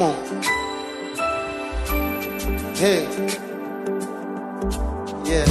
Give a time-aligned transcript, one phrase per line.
[0.00, 0.24] Come on.
[2.74, 3.04] Hey.
[5.26, 5.44] Yeah.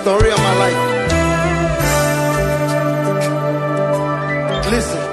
[0.00, 0.80] Story of my life.
[4.68, 5.04] Listen.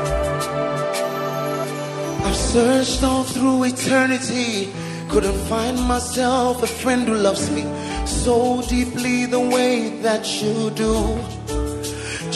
[2.25, 4.73] I've searched all through eternity.
[5.09, 7.65] Couldn't find myself a friend who loves me
[8.07, 11.36] so deeply the way that you do.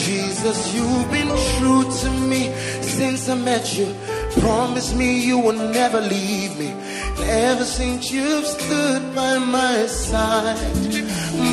[0.02, 3.94] Jesus, you've been true to me since I met you.
[4.40, 6.68] Promise me you will never leave me.
[6.68, 10.56] And ever since you've stood by my side,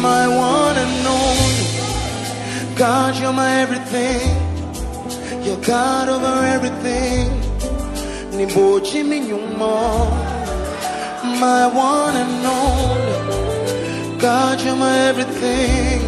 [0.01, 2.75] my one and only.
[2.75, 4.27] God, you're my everything.
[5.45, 7.29] You're God over everything.
[11.39, 14.19] My one and only.
[14.19, 16.01] God, you're my everything.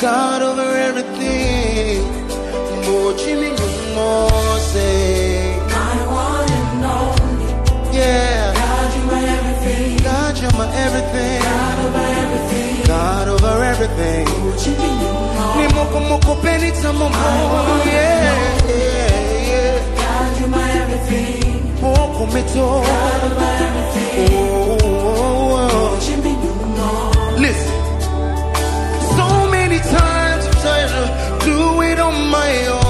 [0.00, 1.09] God over everything.
[5.74, 7.50] My one and only.
[7.98, 8.54] yeah.
[8.54, 9.96] God, you are everything.
[10.04, 11.42] God, you're my everything.
[11.42, 12.86] God over everything.
[12.86, 14.26] God over everything.
[14.62, 15.58] Jimmy, you know.
[15.58, 17.10] Ni moko moko peni tamomo,
[17.84, 18.30] yeah,
[18.68, 19.78] yeah, yeah.
[19.98, 21.42] God, you my everything.
[21.82, 24.30] Moko meto, God over everything.
[24.38, 25.98] oh, oh, oh.
[26.06, 27.42] Jimmy, you know.
[27.44, 27.74] Listen,
[29.18, 31.04] so many times I've tried to
[31.44, 32.89] do it on my own,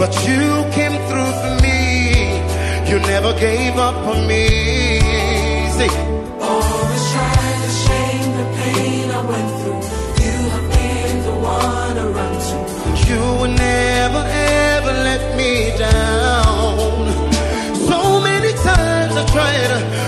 [0.00, 1.78] but you came through for me.
[2.88, 4.44] You never gave up on me.
[5.76, 5.92] See,
[6.50, 9.82] Always trying to shame the pain I went through.
[10.24, 12.56] You have been the one to run to.
[13.10, 14.22] you will never
[14.72, 15.52] ever let me
[15.86, 17.00] down.
[17.88, 17.98] So
[18.28, 19.99] many times I tried to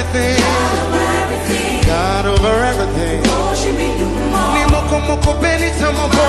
[0.00, 1.84] everything.
[1.86, 3.20] God over everything.
[4.54, 6.26] Ni moko moko peni tamobo.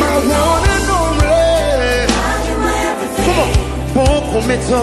[0.00, 2.06] My one and only.
[3.24, 3.50] Come on.
[3.94, 4.82] Moko meto.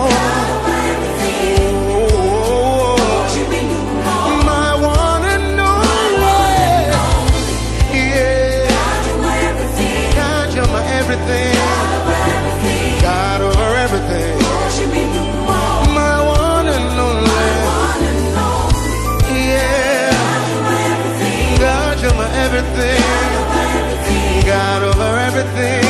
[22.81, 24.45] Everything.
[24.45, 25.88] God over everything.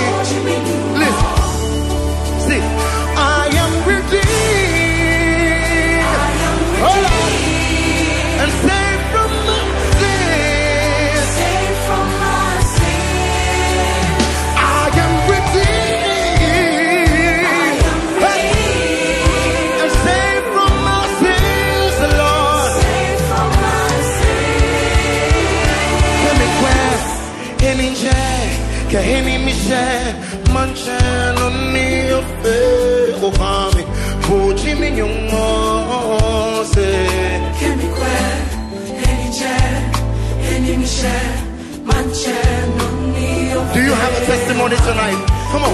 [44.59, 45.19] Testimony tonight?
[45.51, 45.73] Come on,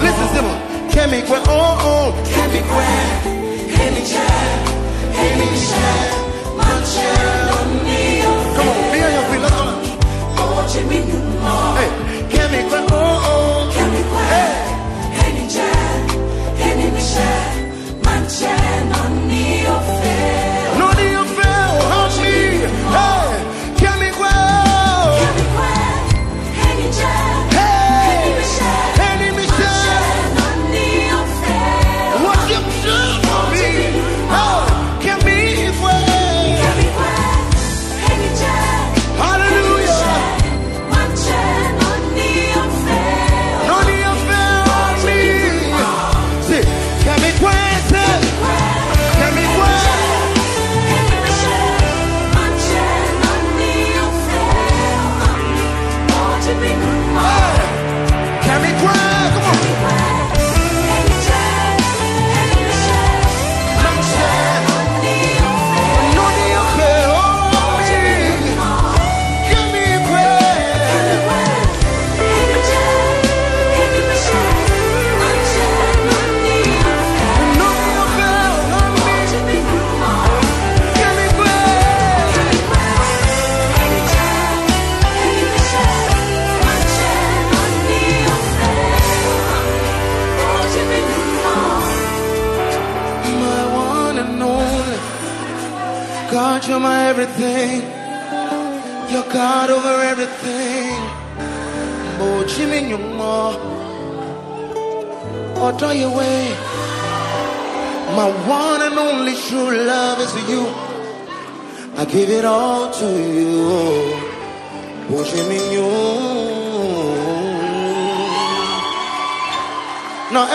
[0.00, 0.58] listen simple.
[0.92, 2.84] Kemi kwe, oh oh, Kemi kwe,
[8.56, 9.64] come on, be on your feet, let's go.
[11.76, 11.90] Hey,
[12.28, 12.96] Kemi kwe, oh
[13.30, 14.77] oh, Kemi kwe, eni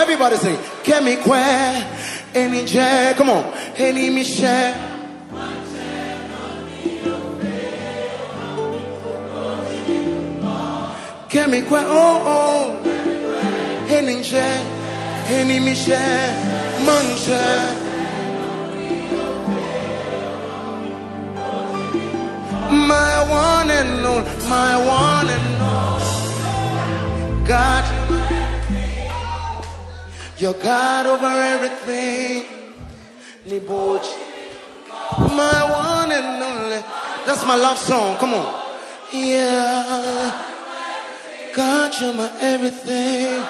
[0.04, 0.56] everybody sing.
[0.84, 1.40] Kemi kwe,
[2.34, 3.44] any J, come on,
[3.76, 4.74] any Michelle.
[11.30, 12.64] Kemi kwe, oh oh,
[13.88, 14.32] any J,
[15.28, 16.34] any Michelle,
[16.84, 17.42] manche.
[22.70, 27.93] My one and only, my one and only, God.
[30.44, 32.44] You're God over everything.
[35.34, 36.84] My one and only.
[37.24, 38.18] That's my love song.
[38.18, 38.52] Come on.
[39.10, 40.44] Yeah.
[41.56, 43.42] God, you're my everything.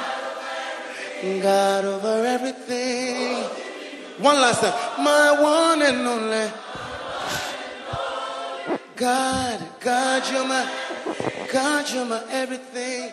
[1.43, 3.43] God over everything.
[4.23, 5.03] One last time.
[5.03, 6.49] My one and only.
[8.95, 10.65] God, God, you're my,
[11.53, 13.11] God, you're my everything.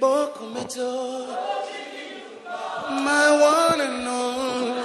[0.00, 1.26] Boko meto,
[3.04, 4.78] my one and only.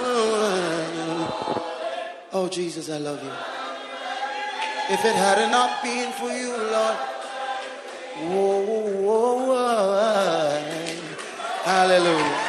[2.32, 3.30] Oh Jesus, I love you.
[4.94, 6.96] If it had not been for you, Lord,
[8.28, 10.04] whoa, whoa, whoa,
[11.64, 12.40] hallelujah.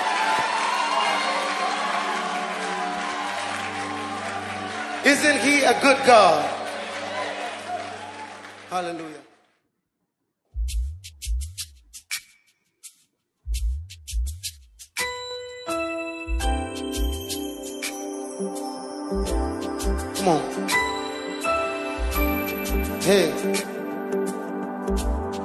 [5.05, 6.49] Isn't he a good God?
[8.69, 9.24] Hallelujah.
[20.25, 20.69] Come on.
[23.01, 23.29] Hey.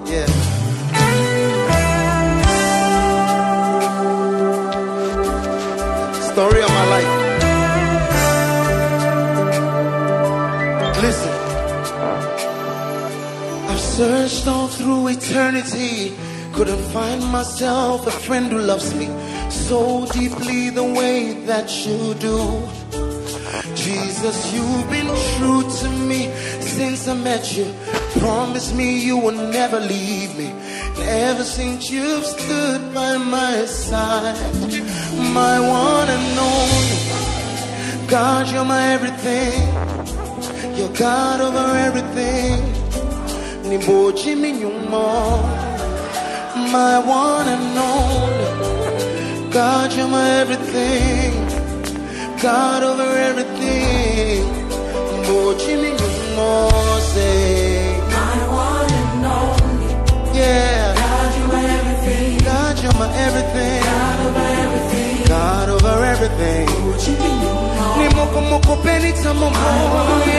[0.06, 0.26] Yeah.
[6.32, 7.12] Story of my life.
[11.02, 11.34] Listen.
[13.68, 16.16] I've searched all through eternity.
[16.54, 19.08] Couldn't find myself a friend who loves me
[19.50, 22.79] so deeply the way that you do.
[23.90, 27.66] Jesus, you've been true to me since I met you.
[28.20, 30.48] Promise me you will never leave me.
[31.02, 34.38] Ever since you've stood by my side,
[35.40, 38.08] my one and only.
[38.08, 39.60] God, you're my everything.
[40.76, 42.58] You're God over everything.
[46.78, 49.50] My one and only.
[49.50, 51.49] God, you're my everything.
[52.42, 54.44] God over everything.
[55.18, 56.70] Mboji mi nyumo.
[57.14, 60.38] Say, My one and only.
[60.38, 60.94] yeah.
[60.94, 62.38] God, you are my everything.
[62.44, 63.82] God, you're my everything.
[63.82, 65.26] God over everything.
[65.28, 66.66] God over everything.
[66.86, 67.96] What you mean you know?
[67.98, 69.50] Ni moko moko peni tamomo.
[70.26, 70.32] Yeah,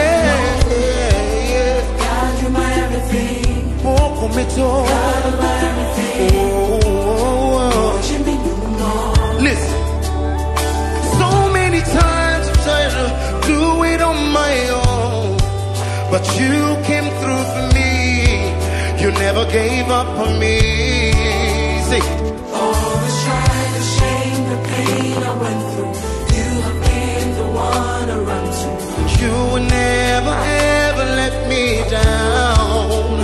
[0.72, 1.82] yeah, yeah.
[2.02, 3.80] God, you're my everything.
[3.84, 4.70] Moko meto.
[4.88, 6.32] God over everything.
[6.34, 7.72] Oh, oh, oh.
[7.74, 7.96] oh.
[7.96, 9.44] What you mean you know?
[9.44, 9.81] Listen.
[11.72, 15.38] So many times I've tried to do it on my own.
[16.12, 17.92] But you came through for me.
[19.02, 20.60] You never gave up on me.
[21.88, 22.04] See,
[22.60, 25.96] All the strife, the shame, the pain I went through.
[26.36, 28.68] You have been the one to run to.
[29.24, 30.36] you will never
[30.76, 33.16] ever let me down.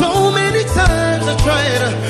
[0.00, 2.09] So many times I tried to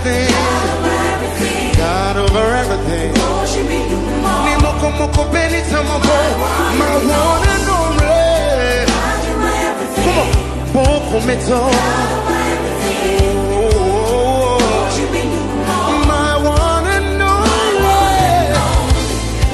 [0.00, 0.34] everything.
[0.78, 1.76] Over everything.
[1.76, 3.12] God over everything.
[4.44, 6.18] Ni moko moko beni tamamo.
[6.78, 8.06] My one and only.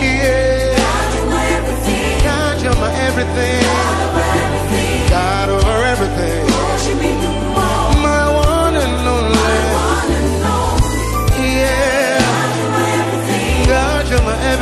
[0.00, 0.76] Yeah.
[2.25, 3.65] God, you're my everything.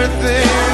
[0.05, 0.74] Everything.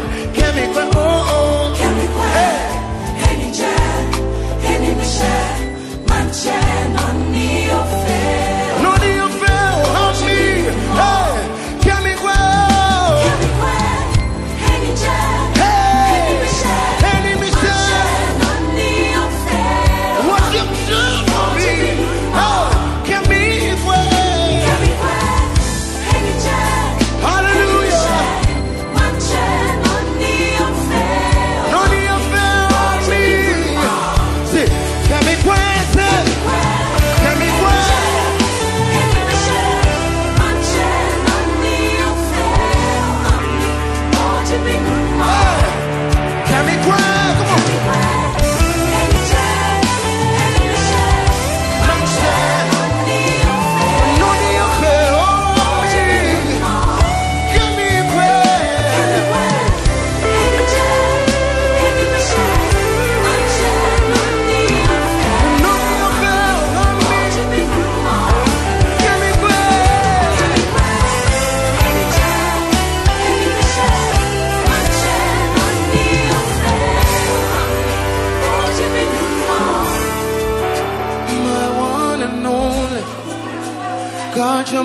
[0.61, 1.00] Kemi kwe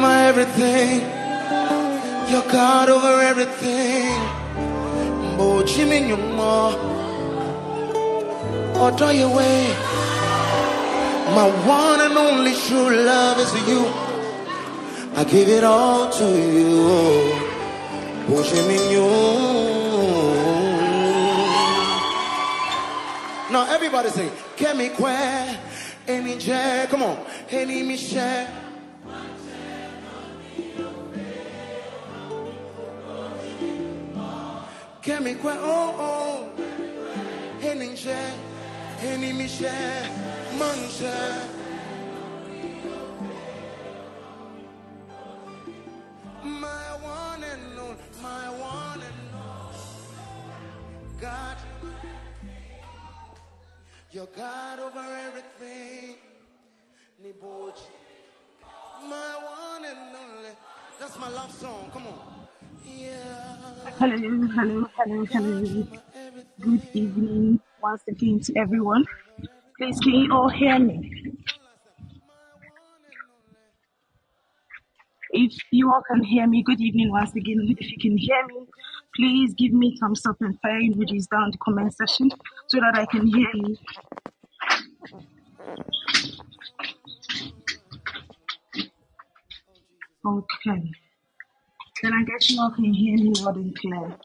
[0.07, 1.01] my everything.
[2.31, 4.07] You're God over everything.
[5.37, 6.55] Bo Jimmy Nyuma.
[8.83, 9.63] Order oh, your way.
[11.37, 11.47] My
[11.79, 13.83] one and only true love is you.
[15.21, 16.75] I give it all to you.
[18.29, 18.79] Bo Jimmy.
[23.53, 24.31] Now everybody sing.
[24.59, 25.17] Kemi kwe,
[26.07, 27.17] eni je, come on,
[27.51, 28.66] eni Michelle.
[35.07, 36.49] Kemi kwe, oh oh,
[37.63, 38.17] eni je,
[39.03, 40.09] eni Michelle,
[40.59, 41.15] manje.
[46.43, 49.79] My one and only, my one and only,
[51.21, 51.57] God.
[54.11, 56.17] You're God over everything.
[57.23, 57.87] Niboji.
[59.09, 60.51] My one and only.
[60.99, 61.91] That's my love song.
[61.93, 62.36] Come on.
[62.87, 64.17] Hello,
[64.55, 65.87] hello, hello, hello.
[66.61, 69.05] Good evening once again to everyone.
[69.77, 71.35] Please, can you all hear me?
[75.31, 77.75] If you all can hear me, good evening once again.
[77.77, 78.67] If you can hear me,
[79.17, 82.31] please give me thumbs up and fire emojis down the comment section
[82.69, 83.77] so that I can hear you.
[90.25, 90.93] Okay.
[92.03, 94.17] Then I guess you all can hear me loud and clear.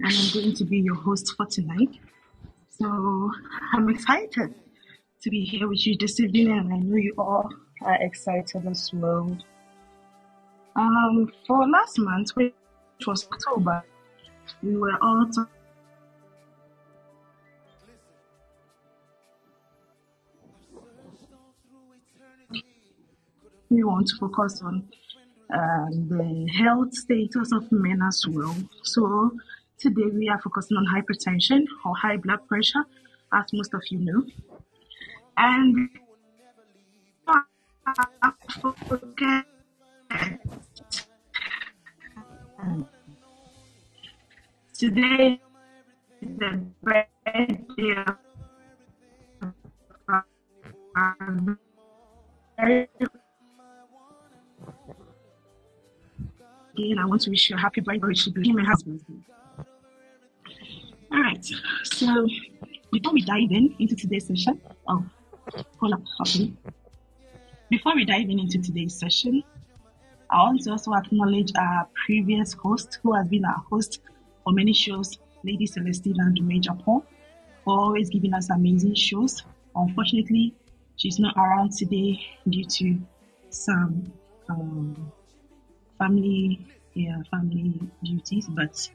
[0.00, 2.00] And I'm going to be your host for tonight.
[2.78, 3.30] So
[3.72, 4.52] I'm excited
[5.22, 7.48] to be here with you this evening, and I know you all
[7.82, 9.38] are excited as well.
[10.74, 12.52] Um, for last month, which
[13.06, 13.84] was October,
[14.60, 15.52] we were all talking.
[23.70, 24.88] We want to focus on
[25.54, 28.56] um, the health status of men as well.
[28.82, 29.30] So
[29.84, 32.84] today we are focusing on hypertension or high blood pressure,
[33.34, 34.24] as most of you know.
[35.36, 35.90] And
[38.88, 39.44] forget
[44.72, 45.38] today
[46.22, 48.16] the birthday of
[56.72, 59.04] again, I want to wish you a happy birthday to him and husband.
[61.14, 61.44] All right.
[61.84, 62.26] So
[62.92, 65.04] before we dive in into today's session, oh,
[65.78, 66.52] hold up, okay.
[67.70, 69.42] Before we dive in into today's session,
[70.30, 74.00] I want to also acknowledge our previous host, who has been our host
[74.42, 77.02] for many shows, Lady Celestina and Dume Japan,
[77.64, 79.44] for always giving us amazing shows.
[79.76, 80.54] Unfortunately,
[80.96, 82.98] She's not around today due to
[83.50, 84.12] some
[84.48, 85.12] um,
[85.98, 88.88] family, yeah, family duties, but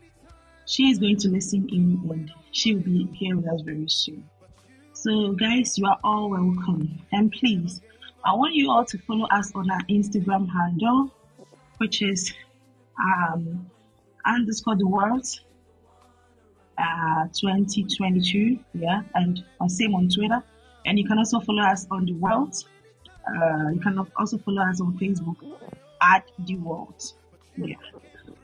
[0.69, 4.23] she is going to listen in and she will be here with us very soon.
[4.93, 7.01] So, guys, you are all welcome.
[7.11, 7.81] And please,
[8.23, 11.11] I want you all to follow us on our Instagram handle,
[11.77, 12.31] which is
[13.01, 13.67] um,
[14.27, 15.25] underscore the world
[16.77, 18.59] uh, 2022.
[18.75, 20.43] Yeah, and same on Twitter.
[20.85, 22.55] And you can also follow us on the world.
[23.27, 25.38] Uh, you can also follow us on Facebook
[25.99, 27.13] at the world.
[27.57, 27.75] Yeah.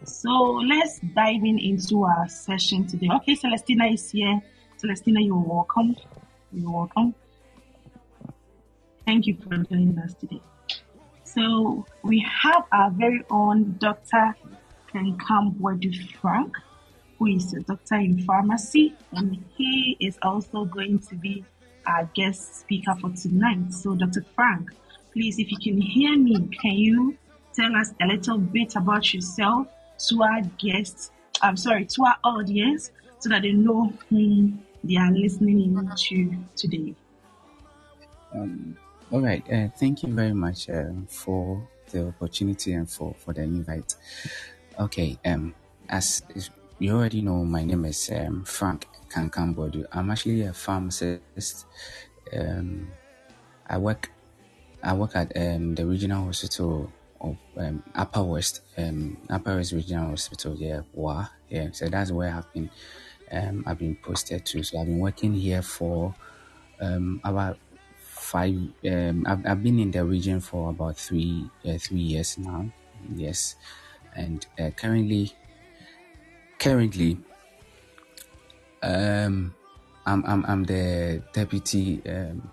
[0.06, 3.10] So let's dive in into our session today.
[3.16, 4.40] Okay, Celestina is here.
[4.78, 5.96] Celestina, you're welcome.
[6.54, 7.16] You're welcome.
[9.08, 10.42] Thank you for joining us today.
[11.24, 14.36] So we have our very own Dr.
[14.94, 15.60] Kenkam
[16.22, 16.56] Frank,
[17.18, 21.44] who is a doctor in pharmacy, and he is also going to be
[21.88, 23.74] our guest speaker for tonight.
[23.74, 24.24] So, Dr.
[24.36, 24.70] Frank,
[25.14, 27.18] please, if you can hear me, can you
[27.54, 32.92] tell us a little bit about yourself to our guests, I'm sorry, to our audience,
[33.20, 36.96] so that they know whom they are listening to today.
[38.34, 38.78] Um,
[39.12, 39.44] all right.
[39.52, 43.96] Uh, thank you very much uh, for the opportunity and for, for the invite.
[44.80, 45.18] Okay.
[45.26, 45.54] Um,
[45.90, 46.24] as
[46.80, 49.86] you already know, my name is um, Frank Kankambodu.
[49.92, 51.66] I'm actually a pharmacist.
[52.34, 52.90] Um,
[53.68, 54.12] I work
[54.84, 60.10] I work at um, the regional hospital of um, Upper West, um, Upper West Regional
[60.10, 60.56] Hospital.
[60.56, 61.28] Yeah, WA.
[61.50, 62.70] Yeah, so that's where I've been.
[63.32, 64.64] Um, I've been posted to.
[64.64, 66.14] So I've been working here for
[66.80, 67.58] um, about
[67.98, 68.56] five.
[68.86, 72.70] Um, I've, I've been in the region for about three uh, three years now.
[73.16, 73.56] Yes,
[74.16, 75.34] and uh, currently,
[76.60, 77.18] currently,
[78.82, 79.54] um,
[80.06, 82.50] I'm I'm I'm the deputy um,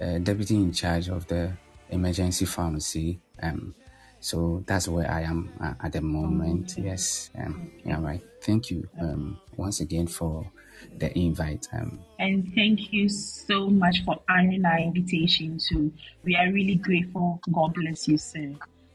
[0.00, 1.52] uh, deputy in charge of the
[1.90, 3.20] emergency pharmacy.
[3.42, 3.74] Um,
[4.20, 6.76] so that's where I am uh, at the moment.
[6.78, 7.30] Yes.
[7.36, 8.22] Um, yeah, right.
[8.42, 10.50] Thank you um, once again for
[10.98, 11.66] the invite.
[11.72, 15.92] Um, and thank you so much for honoring our invitation too.
[16.24, 17.40] We are really grateful.
[17.52, 18.52] God bless you, sir.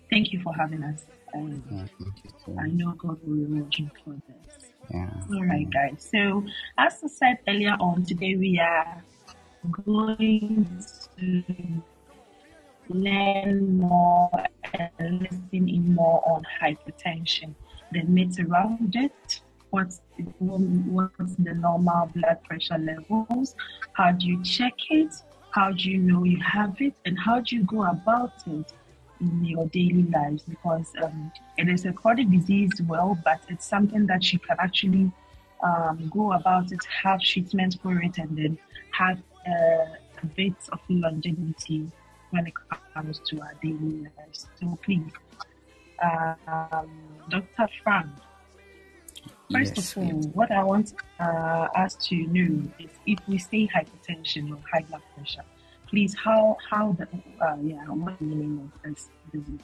[0.09, 1.05] Thank you for having us.
[1.35, 1.85] Um, yeah,
[2.59, 4.71] I know God will reward you for this.
[4.89, 5.09] Yeah.
[5.29, 6.07] All right, guys.
[6.09, 6.45] So,
[6.77, 9.03] as I said earlier on, today we are
[9.83, 10.81] going
[11.19, 11.43] to
[12.89, 14.29] learn more
[14.99, 17.53] and listen in more on hypertension,
[17.91, 23.55] the myths around it, what's the, what's the normal blood pressure levels,
[23.93, 25.13] how do you check it,
[25.51, 28.73] how do you know you have it, and how do you go about it
[29.19, 30.43] in your daily lives?
[30.43, 35.11] Because um, it is a chronic disease, well, but it's something that you can actually
[35.63, 38.57] um, go about it, have treatment for it, and then
[38.91, 39.85] have uh,
[40.21, 41.91] a bit of longevity
[42.31, 42.53] when it
[42.93, 44.47] comes to our daily lives.
[44.59, 45.11] So please,
[46.01, 46.89] um,
[47.29, 47.67] Dr.
[47.83, 48.09] Frank,
[49.51, 50.25] first yes, of all, yes.
[50.33, 55.01] what I want uh, us to know is if we say hypertension or high blood
[55.15, 55.43] pressure,
[55.87, 57.07] please, how how the
[57.41, 59.59] uh, yeah, what the meaning of this disease?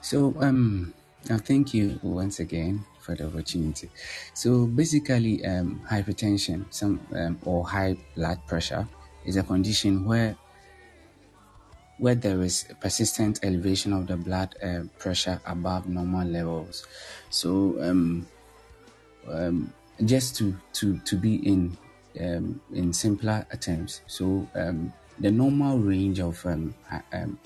[0.00, 0.92] So um,
[1.28, 3.90] now thank you once again for the opportunity.
[4.34, 8.88] So basically, um, hypertension, some um, or high blood pressure,
[9.24, 10.36] is a condition where
[11.98, 16.86] where there is persistent elevation of the blood uh, pressure above normal levels.
[17.30, 18.26] So, um,
[19.28, 19.72] um,
[20.04, 21.76] just to, to, to be in
[22.20, 26.74] um, in simpler terms, so um, the normal range of um,
[27.12, 27.38] um,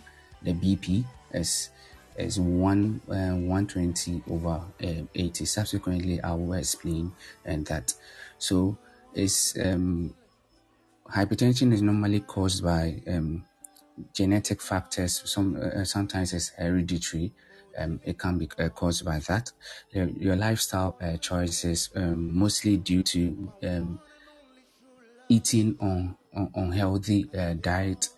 [0.43, 1.71] the BP is
[2.17, 5.45] is one uh, 120 over uh, 80.
[5.45, 7.13] Subsequently, I will explain
[7.45, 7.95] and that.
[8.39, 8.77] So,
[9.15, 10.13] it's hypertension
[11.73, 13.01] is normally caused by
[14.13, 17.35] genetic factors, some uh, sometimes it's hereditary.
[17.79, 19.53] Um, it can be uh, caused by that.
[19.91, 24.01] Your, your lifestyle uh, choices, um, mostly due to um,
[25.29, 28.09] eating on, on unhealthy uh, diet,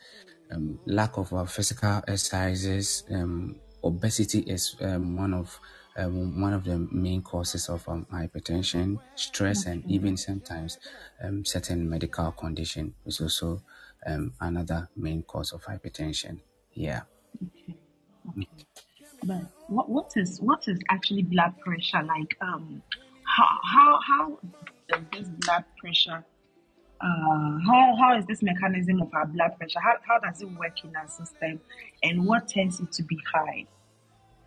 [0.53, 5.61] um, lack of uh, physical exercises, um, obesity is um, one of
[5.97, 10.79] one of the main causes of hypertension, stress, and even sometimes
[11.43, 13.63] certain medical condition is also
[14.07, 16.41] um, another main cause of hypertension.
[16.73, 17.03] Yeah.
[17.43, 17.77] Okay.
[18.31, 18.49] okay.
[19.25, 22.37] But what what is what is actually blood pressure like?
[22.41, 22.83] Um,
[23.25, 24.39] how how how
[24.89, 26.25] does this blood pressure?
[27.01, 29.81] Uh, how how is this mechanism of our blood pressure?
[29.81, 31.61] How how does it work in our system,
[32.03, 33.67] and what tends it to be high?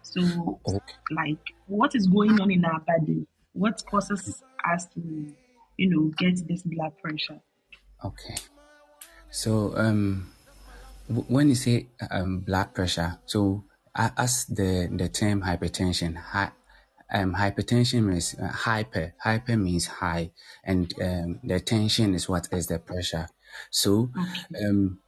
[0.04, 0.80] So, okay.
[1.12, 1.38] like,
[1.68, 3.28] what is going on in our body?
[3.54, 5.34] What causes us to,
[5.78, 7.40] you know, get this blood pressure?
[8.04, 8.36] Okay.
[9.32, 10.32] So, um,
[11.08, 13.65] when you say um, blood pressure, so
[13.96, 16.52] as the the term hypertension, hi,
[17.12, 19.13] um, hypertension means uh, hyper.
[19.20, 20.32] Hyper means high,
[20.63, 23.28] and um, the tension is what is the pressure.
[23.70, 24.12] So,
[24.65, 25.00] um,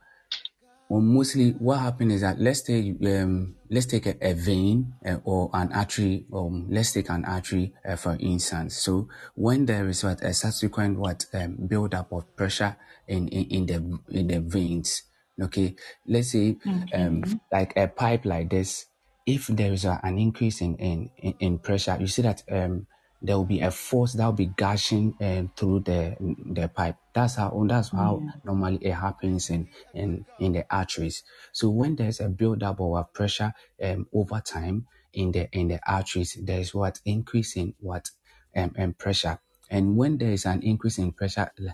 [0.93, 5.17] well, mostly what happens is that let's take um, let's take a, a vein uh,
[5.23, 6.27] or an artery.
[6.31, 8.77] Um, let's take an artery uh, for instance.
[8.77, 12.75] So when there is what a subsequent what um, build up of pressure
[13.07, 15.01] in, in in the in the veins.
[15.41, 15.75] Okay,
[16.07, 16.57] let's say
[16.93, 18.85] um, like a pipe like this.
[19.25, 22.85] If there is a, an increase in, in in in pressure, you see that um,
[23.23, 26.97] there will be a force that will be gushing um, through the the pipe.
[27.13, 31.23] That's how that's how normally it happens in, in in the arteries.
[31.53, 36.37] So when there's a buildup of pressure um, over time in the in the arteries,
[36.41, 38.11] there is what increase in what
[38.55, 39.39] um, and pressure.
[39.69, 41.73] And when there is an increase in pressure li-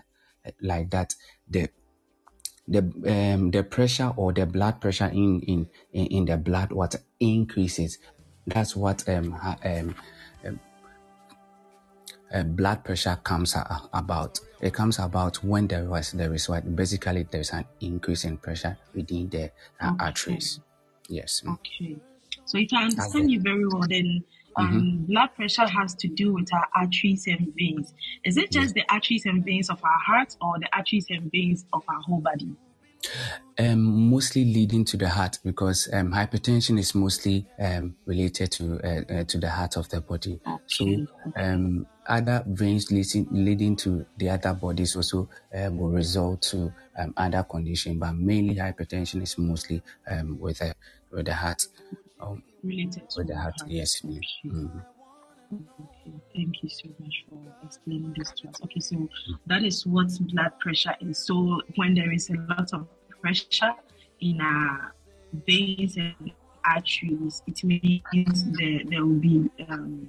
[0.62, 1.14] like that,
[1.48, 1.68] the
[2.68, 2.80] the
[3.34, 7.98] um the pressure or the blood pressure in in in, in the blood what increases.
[8.46, 9.94] That's what um ha- um
[12.32, 13.56] uh, blood pressure comes
[13.92, 14.38] about.
[14.60, 18.76] It comes about when there was there is what basically there's an increase in pressure
[18.94, 20.60] within the uh, arteries.
[21.08, 21.42] Yes.
[21.46, 21.96] Okay.
[22.44, 24.24] So if I understand you very well, then
[24.56, 27.94] um, blood pressure has to do with our arteries and veins.
[28.24, 31.64] Is it just the arteries and veins of our heart or the arteries and veins
[31.72, 32.54] of our whole body?
[33.58, 39.12] Um, mostly leading to the heart because um, hypertension is mostly um, related to uh,
[39.12, 40.40] uh, to the heart of the body.
[40.66, 41.02] So Okay.
[41.36, 47.12] um, other veins leading, leading to the other bodies also um, will result to um,
[47.16, 50.74] other condition, but mainly hypertension is mostly um, with the
[51.10, 51.66] with the heart.
[52.18, 53.70] Um, Related to with the heart, heart.
[53.70, 54.00] yes.
[54.02, 54.84] mm,
[55.52, 56.12] Okay.
[56.34, 58.54] Thank you so much for explaining this to us.
[58.64, 59.08] Okay, so
[59.46, 61.18] that is what blood pressure is.
[61.18, 62.86] So when there is a lot of
[63.20, 63.74] pressure
[64.20, 64.94] in our
[65.46, 66.32] veins and
[66.64, 70.08] arteries, it means there, there will be um,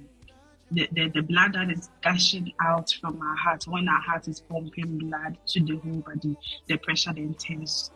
[0.70, 3.64] the, the, the blood that is gushing out from our heart.
[3.66, 6.36] When our heart is pumping blood to the whole body,
[6.68, 7.90] the pressure then tends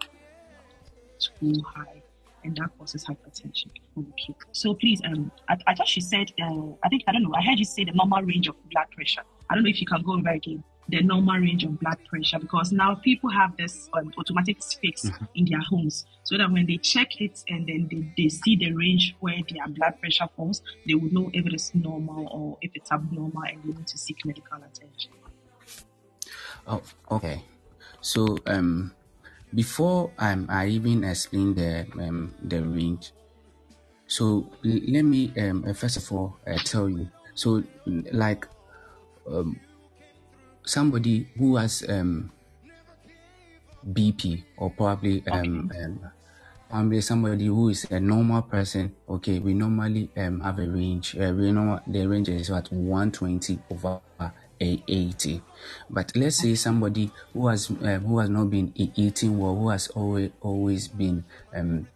[1.21, 2.03] too high
[2.47, 3.71] and that causes hypertension.
[3.99, 4.35] Okay.
[4.53, 7.43] So please, um, I, I thought she said, uh, I think, I don't know, I
[7.43, 9.23] heard you say the normal range of blood pressure.
[9.51, 12.39] I don't know if you can go over again the normal range of blood pressure
[12.39, 16.77] because now people have this um, automatic fix in their homes so that when they
[16.77, 20.95] check it and then they, they see the range where their blood pressure falls, they
[20.95, 24.25] will know if it is normal or if it's abnormal and they need to seek
[24.25, 25.13] medical attention.
[26.67, 27.43] Oh, okay.
[28.01, 28.95] So um,
[29.57, 33.13] before I even explain the um, the range,
[34.07, 37.09] so let me um, uh, first of all uh, tell you.
[37.35, 37.65] So
[38.13, 38.47] like
[39.27, 39.59] um,
[40.63, 42.31] somebody who has um,
[43.81, 45.73] BP or probably um,
[46.69, 48.95] probably somebody who is a normal person.
[49.09, 51.17] Okay, we normally have a range.
[51.17, 54.01] Uh, we know the range is what 120 over
[54.61, 55.45] 80.
[55.91, 59.89] But let's say somebody who has um, who has not been eating well, who has
[59.89, 61.89] always always been um,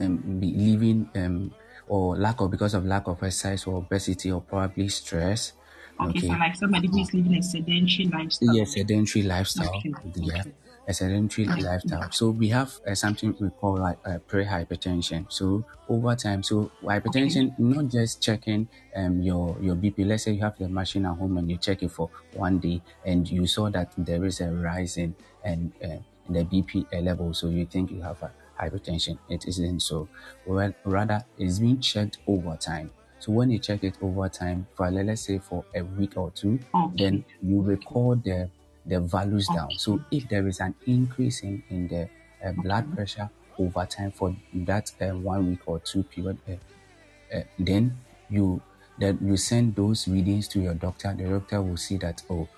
[0.00, 1.54] um, be living um,
[1.86, 5.52] or lack of because of lack of exercise or obesity or probably stress.
[6.00, 8.54] Okay, so like somebody who is living a sedentary lifestyle.
[8.54, 9.84] Yes, sedentary lifestyle.
[9.84, 10.52] Okay, Yeah, okay.
[10.88, 12.08] A sedentary lifestyle.
[12.10, 15.30] So we have uh, something we call like uh, pre-hypertension.
[15.32, 20.04] So over time, so hypertension, not just checking um your your BP.
[20.04, 22.82] Let's say you have the machine at home and you check it for one day,
[23.04, 27.34] and you saw that there is a rise in and uh, in the BP level,
[27.34, 29.18] so you think you have a hypertension.
[29.28, 30.08] It isn't so.
[30.44, 32.92] Well, rather, it's being checked over time.
[33.18, 36.60] So when you check it over time, for let's say for a week or two,
[36.74, 36.94] Okay.
[36.98, 38.50] then you record the
[38.86, 39.70] the values down.
[39.78, 42.08] So if there is an increase in, in the
[42.44, 47.42] uh, blood pressure over time for that uh, one week or two period, uh, uh,
[47.58, 48.62] then you
[48.98, 51.14] that you send those readings to your doctor.
[51.16, 52.48] The doctor will see that oh,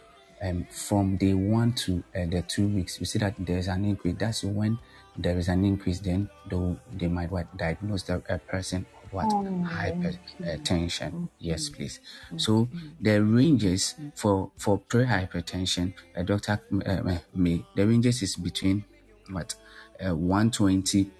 [0.43, 4.17] um, from day one to uh, the two weeks, you see that there's an increase.
[4.19, 4.79] That's when
[5.17, 6.01] there is an increase.
[6.01, 9.27] Then they they might diagnose the uh, person what?
[9.33, 11.29] Oh, hypertension.
[11.38, 12.01] Yes, please.
[12.37, 12.68] So
[13.01, 18.85] the ranges for for pre-hypertension, a doctor uh, may the ranges is between
[19.31, 19.55] what?
[20.01, 21.11] Uh, 120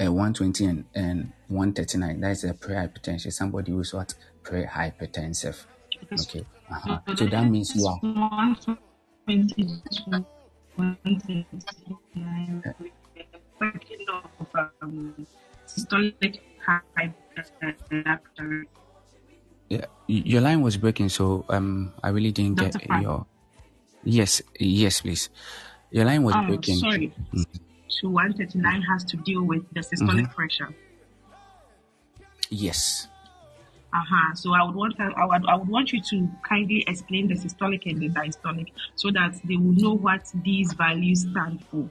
[0.00, 3.32] uh, 120 and, and 139 that's a pre-hypertension.
[3.32, 4.14] Somebody who's what?
[4.42, 5.64] Pre-hypertensive.
[6.12, 6.44] Okay.
[6.70, 7.00] uh-huh.
[7.16, 8.76] so that means you are 120
[10.76, 12.74] 139
[13.60, 14.48] working of
[14.82, 15.26] um,
[15.66, 16.53] systolic high blood pressure.
[19.68, 22.94] Yeah, your line was breaking so um i really didn't get Dr.
[23.02, 23.26] Your
[24.02, 25.30] yes yes please
[25.90, 27.14] your line was Oh, breaking sorry.
[28.00, 30.32] to 139 has to deal with the systolic Mm-hmm.
[30.34, 30.74] pressure.
[32.50, 33.08] Yes.
[33.92, 34.34] Uh-huh.
[34.34, 37.82] So I would want I would, I would want you to kindly explain the systolic
[37.86, 41.90] and the diastolic so that they will know what these values stand for.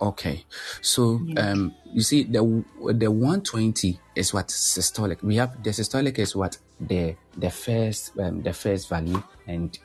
[0.00, 0.44] Okay,
[0.80, 5.22] so um, you see the the 120 is what systolic.
[5.22, 9.76] We have the systolic is what the the first um, the first value, and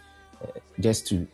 [0.41, 1.28] uh, just to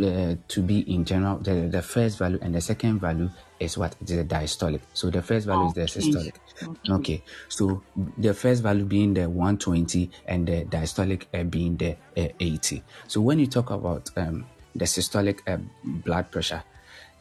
[0.00, 3.96] uh, to be in general, the the first value and the second value is what
[4.00, 4.80] is the diastolic.
[4.94, 6.34] So the first value is the systolic.
[6.62, 6.92] Okay.
[6.92, 7.82] Okay, so
[8.16, 12.82] the first value being the 120 and the diastolic uh, being the uh, 80.
[13.08, 16.62] So when you talk about um, the systolic uh, blood pressure,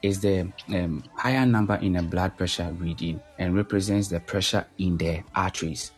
[0.01, 4.97] is the um, higher number in a blood pressure reading and represents the pressure in
[4.97, 5.91] the arteries.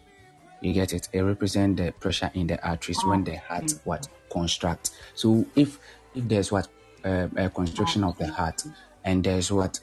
[0.61, 1.09] You get it?
[1.13, 4.91] It represents the pressure in the arteries when the heart what construct.
[5.15, 5.79] So if
[6.15, 6.67] if there's what
[7.05, 8.63] uh, a constriction of the heart
[9.03, 9.79] and there's what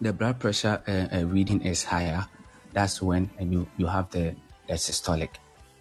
[0.00, 2.24] the blood pressure uh, uh, reading is higher,
[2.72, 4.34] that's when uh, you you have the
[4.68, 5.30] the systolic.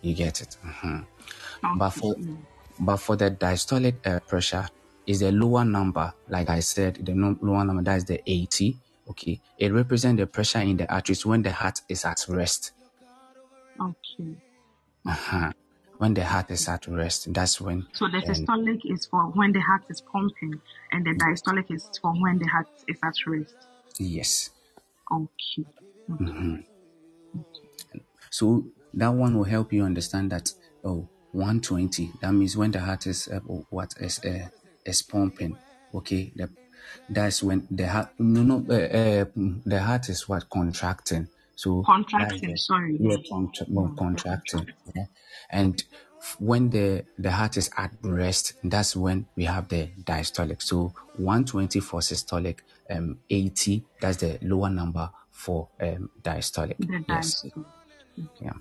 [0.01, 0.57] You get it?
[0.65, 1.05] Mhm.
[1.77, 2.15] But for
[2.79, 4.67] but for the diastolic uh, pressure
[5.05, 8.77] is the lower number, like I said, the no, lower number that is the 80.
[9.09, 12.71] Okay, it represents the pressure in the arteries when the heart is at rest.
[13.79, 14.37] Okay.
[15.05, 15.51] Uh-huh.
[15.97, 17.85] When the heart is at rest, that's when.
[17.93, 20.61] So the um, systolic is for when the heart is pumping,
[20.91, 23.55] and the diastolic is for when the heart is at rest.
[23.99, 24.49] yes.
[25.11, 25.65] Okay.
[28.29, 30.51] So that one will help you understand that
[30.83, 34.49] oh 120 that means when the heart is uh, what is uh,
[34.85, 35.59] is pumping
[35.93, 36.49] okay the,
[37.09, 39.25] that's when the heart no no uh, uh,
[39.65, 42.49] the heart is what contracting so Contracting.
[42.51, 42.99] the- Sorry.
[42.99, 45.05] yeah, contra- well, contracting yeah.
[45.49, 45.83] and
[46.21, 50.93] f- when the the heart is at rest that's when we have the diastolic so
[51.13, 57.65] 120 for systolic um 80 that's the lower number for um diastolic The yes diastolic.
[58.39, 58.53] yeah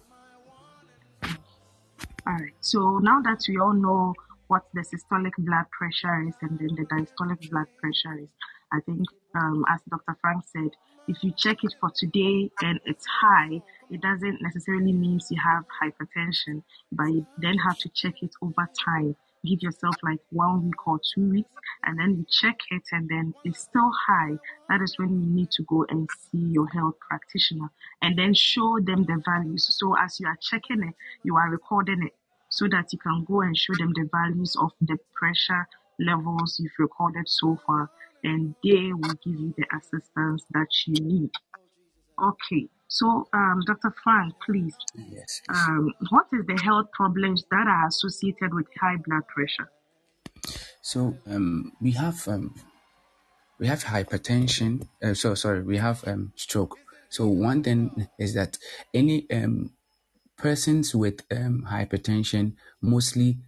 [2.27, 2.53] All right.
[2.61, 4.15] So now that we all know
[4.53, 8.29] what the systolic blood pressure is and then the diastolic blood pressure is,
[8.71, 9.01] I think,
[9.35, 10.15] um, as Dr.
[10.21, 10.69] Frank said,
[11.09, 15.65] if you check it for today and it's high, it doesn't necessarily mean you have
[15.81, 16.63] hypertension,
[16.93, 19.17] but you then have to check it over time.
[19.43, 21.51] Give yourself like one week or two weeks,
[21.85, 24.37] and then you check it, and then it's still high.
[24.69, 27.69] That is when you need to go and see your health practitioner
[28.03, 29.67] and then show them the values.
[29.81, 32.13] So as you are checking it, you are recording it
[32.53, 35.67] so that you can go and show them the values of the pressure
[35.99, 37.91] levels you've recorded so far,
[38.23, 41.31] and they will give you the assistance that you need.
[42.23, 43.95] Okay, so um, Dr.
[44.05, 44.77] Frank, please,
[45.11, 49.71] yes um, what is the health problems that are associated with high blood pressure?
[50.83, 52.55] So um, we have um,
[53.59, 54.89] we have hypertension.
[55.03, 56.77] Uh, so sorry, we have um, stroke.
[57.09, 58.59] So one thing is that
[58.93, 59.71] any um,
[60.43, 63.39] persons with um, hypertension mostly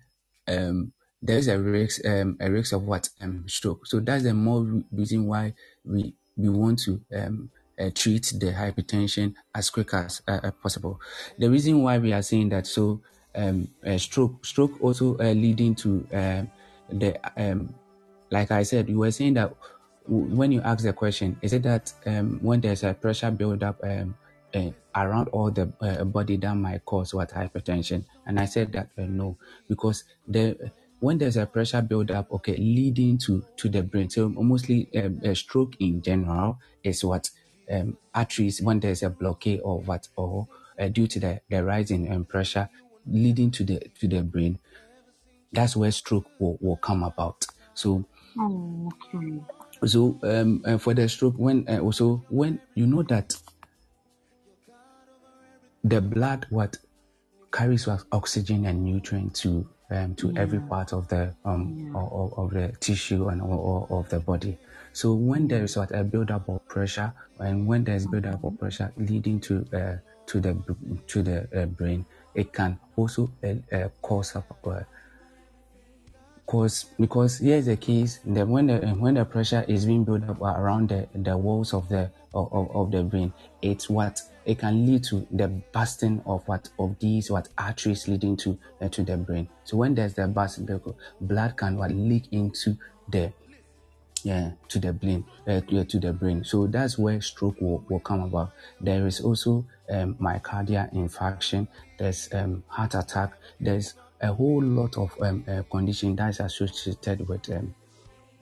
[0.49, 3.87] um, there's a risk um, a risk of what um, stroke.
[3.87, 5.55] So that's the more re- reason why
[5.85, 11.01] we we want to um, uh, treat the hypertension as quick as uh, uh, possible.
[11.39, 13.01] The reason why we are saying that so
[13.35, 16.51] um, uh, stroke stroke also uh, leading to um,
[16.91, 17.75] the um,
[18.31, 19.55] like I said, you were saying that
[20.07, 24.15] when you ask the question, is it that um, when there's a pressure buildup um,
[24.55, 28.05] uh, around all the uh, body that might cause what hypertension?
[28.27, 29.39] And I said that uh, no,
[29.69, 34.11] because the when there's a pressure buildup, okay, leading to to the brain.
[34.11, 37.31] So mostly um, a stroke in general is what
[37.71, 42.11] um, arteries when there's a blockade or what or uh, due to the, the rising
[42.13, 42.69] um, pressure
[43.07, 44.59] leading to the to the brain
[45.53, 47.45] that's where stroke will, will come about.
[47.75, 48.07] So
[48.39, 49.45] Oh, okay.
[49.85, 53.35] so um for the stroke when uh, also when you know that
[55.85, 56.79] the blood what
[57.53, 62.51] carries what oxygen and nutrient to um, to every part of the um of, of
[62.51, 64.57] the tissue and or, or of the body.
[64.93, 68.59] So when there is what a buildup of pressure, and when there is buildup of
[68.59, 70.57] pressure leading to uh, to the
[71.07, 74.81] to the uh, brain, it can also uh, uh, cause up uh,
[76.47, 80.41] cause because here's the case that when the when the pressure is being built up
[80.41, 85.03] around the, the walls of the of, of, the brain it's what it can lead
[85.05, 89.49] to the bursting of what of these what arteries leading to uh, to the brain.
[89.65, 92.77] So when there's the the blood can what leak into
[93.09, 93.33] the
[94.23, 96.45] yeah to the brain uh, to the brain.
[96.45, 98.53] So that's where stroke will, will come about.
[98.81, 101.69] There is also um, myocardial infarction.
[101.99, 103.33] There's um, heart attack.
[103.61, 103.95] There's
[104.25, 107.75] a whole lot of um, uh, condition that is associated with um,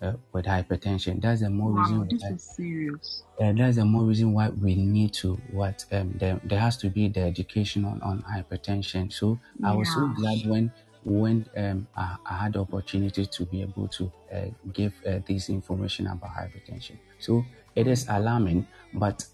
[0.03, 1.21] uh, with hypertension.
[1.21, 2.09] That's the more wow, reason.
[2.09, 3.23] This why, is serious.
[3.40, 6.90] uh, that's the more reason why we need to what um, there, there has to
[6.90, 9.12] be the education on, on hypertension.
[9.12, 10.73] So I was so glad when
[11.05, 15.49] when um, I, I had the opportunity to be able to uh, give uh, this
[15.49, 16.99] information about hypertension.
[17.18, 19.27] So it is alarming, but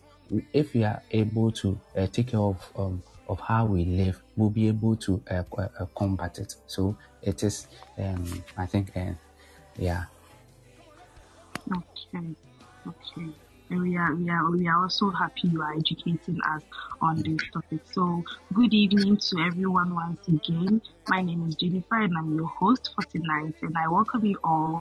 [0.52, 4.50] if we are able to uh, take care of um, of how we live, we'll
[4.50, 6.54] be able to uh, uh, combat it.
[6.66, 7.66] So it is,
[7.98, 9.12] um, I think, uh,
[9.76, 10.04] yeah.
[11.70, 12.34] Okay,
[12.86, 13.28] okay.
[13.70, 16.62] And we are we are we are also happy you are educating us
[17.02, 17.80] on this topic.
[17.92, 20.80] So good evening to everyone once again.
[21.08, 24.80] My name is Jennifer and I'm your host for tonight and I welcome you all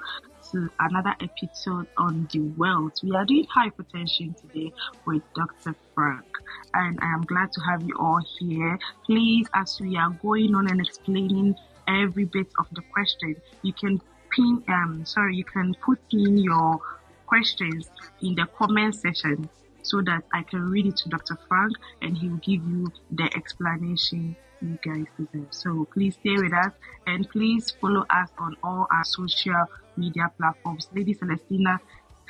[0.52, 2.93] to another episode on the world.
[3.04, 4.71] We are doing hypertension today
[5.06, 5.76] with Dr.
[5.93, 6.26] Frank
[6.73, 8.80] and I am glad to have you all here.
[9.06, 11.56] Please as we are going on and explaining
[11.89, 14.00] every bit of the question, you can
[14.34, 16.80] pin um sorry you can put in your
[17.28, 17.90] questions
[18.22, 19.50] in the comment section
[19.84, 21.38] so that I can read it to Dr.
[21.48, 25.48] Frank and he will give you the explanation you guys deserve.
[25.52, 26.74] So please stay with us
[27.06, 30.88] and please follow us on all our social media platforms.
[30.94, 31.80] Lady Celestina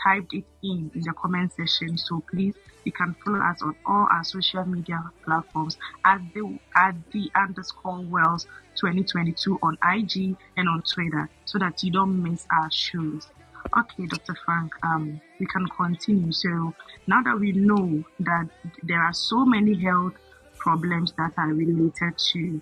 [0.04, 1.98] typed it in in the comment section.
[1.98, 6.96] So please you can follow us on all our social media platforms at the at
[7.12, 12.70] the underscore wells 2022 on IG and on Twitter so that you don't miss our
[12.72, 13.28] shows.
[13.76, 14.36] Okay, Dr.
[14.46, 16.32] Frank, um, we can continue.
[16.32, 16.74] So
[17.06, 18.50] now that we know that
[18.84, 20.14] there are so many health
[20.58, 22.62] problems that are related to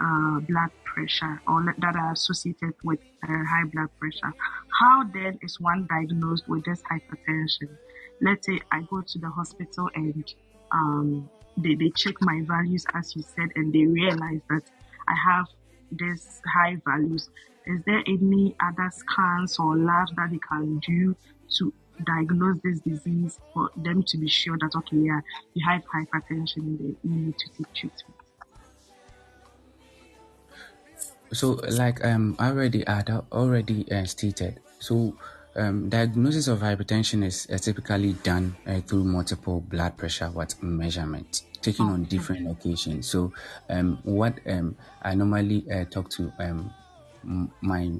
[0.00, 4.32] uh, blood pressure or that are associated with uh, high blood pressure,
[4.78, 7.76] how then is one diagnosed with this hypertension?
[8.20, 10.24] Let's say I go to the hospital and
[10.70, 14.62] um, they, they check my values, as you said, and they realize that
[15.08, 15.46] I have
[15.92, 17.28] these high values.
[17.66, 21.16] Is there any other scans or labs that they can do
[21.58, 21.72] to
[22.04, 25.18] diagnose this disease for them to be sure that okay yeah
[25.54, 28.14] you have hypertension and they, need to take treatment?
[31.32, 35.16] So, like um, already already uh, stated, so
[35.56, 41.42] um, diagnosis of hypertension is uh, typically done uh, through multiple blood pressure what measurement
[41.62, 43.08] taken on different occasions.
[43.08, 43.32] So,
[43.68, 46.72] um, what um, I normally uh, talk to um,
[47.60, 47.90] my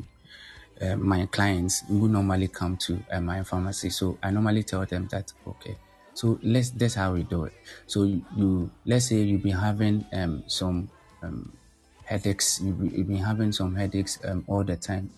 [0.81, 3.91] uh, my clients who normally come to uh, my pharmacy.
[3.91, 5.79] So I normally tell them that okay,
[6.15, 7.55] so let's that's how we do it.
[7.87, 10.91] So you, you let's say you've been having um, some
[11.23, 11.57] um,
[12.05, 15.11] headaches, you've, been- you've been having some headaches um, all the time.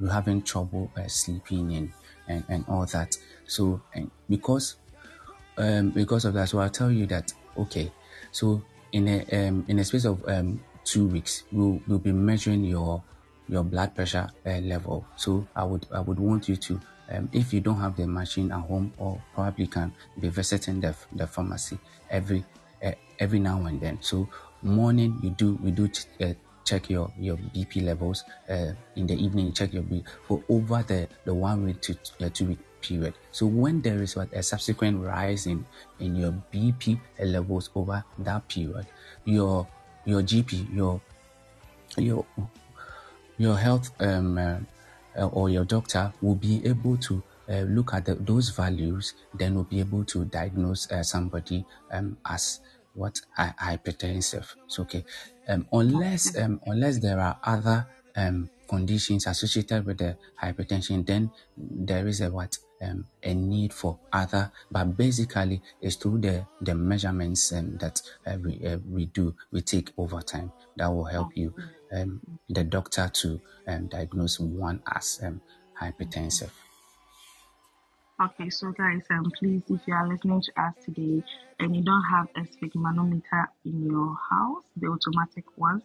[0.00, 1.92] You're having trouble uh, sleeping and,
[2.28, 3.16] and and all that.
[3.46, 3.80] So
[4.28, 4.76] because
[5.58, 7.92] um, because of that, so I'll tell you that okay.
[8.32, 12.64] So in a um, in a space of um, two weeks, we'll we'll be measuring
[12.64, 13.02] your
[13.48, 15.04] your blood pressure uh, level.
[15.16, 18.52] So I would I would want you to um, if you don't have the machine
[18.52, 22.44] at home or probably can be visiting the the pharmacy every
[22.84, 23.98] uh, every now and then.
[24.00, 24.28] So
[24.62, 26.34] morning you do we do uh,
[26.70, 28.22] check your your BP levels.
[28.48, 32.30] Uh, in the evening check your BP for over the the one week to uh,
[32.30, 33.14] two week period.
[33.32, 35.66] So when there is a subsequent rise in
[35.98, 38.86] in your BP levels over that period,
[39.24, 39.66] your
[40.06, 41.00] your GP your
[41.98, 42.24] your
[43.38, 48.14] your health um, uh, or your doctor will be able to uh, look at the,
[48.14, 52.60] those values, then will be able to diagnose uh, somebody um, as
[52.94, 54.54] what hy- hypertensive.
[54.68, 55.04] So okay,
[55.50, 57.86] um, unless um, unless there are other
[58.16, 63.98] um, conditions associated with the hypertension, then there is a what um, a need for
[64.12, 69.34] other, but basically it's through the the measurements um, that uh, we uh, we do
[69.50, 71.54] we take over time that will help you
[71.92, 75.40] um, the doctor to um, diagnose one as um,
[75.80, 76.50] hypertensive.
[78.20, 81.22] Okay, so guys, um, please, if you are listening to us today
[81.58, 85.84] and you don't have a sphygmomanometer in your house, the automatic ones,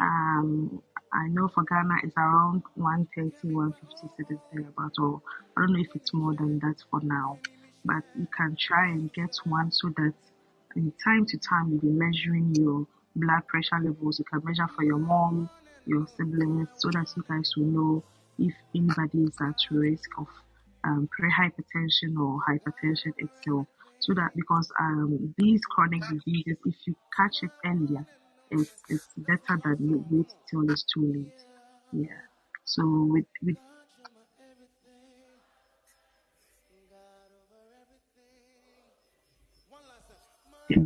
[0.00, 0.80] um,
[1.12, 5.20] I know for Ghana it's around 130, 150 cedis thereabout, or
[5.54, 7.40] I don't know if it's more than that for now,
[7.84, 10.14] but you can try and get one so that
[10.76, 14.18] in time to time you'll be measuring your blood pressure levels.
[14.18, 15.50] You can measure for your mom,
[15.84, 18.04] your siblings, so that you guys will know
[18.38, 20.26] if anybody is at risk of
[20.86, 23.66] um, pre-hypertension or hypertension itself.
[23.98, 28.06] So that because um, these chronic diseases, if you catch it earlier,
[28.50, 31.44] it's, it's better than you wait till it's too late.
[31.92, 32.20] Yeah.
[32.64, 33.56] So with with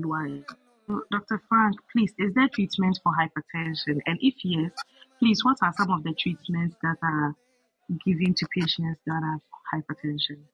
[0.02, 0.40] why?
[1.12, 1.40] Dr.
[1.48, 4.00] Frank, please, is there treatment for hypertension?
[4.06, 4.72] And if yes,
[5.18, 7.34] please, what are some of the treatments that are
[8.04, 9.40] giving to patients that have
[9.72, 10.44] hypertension.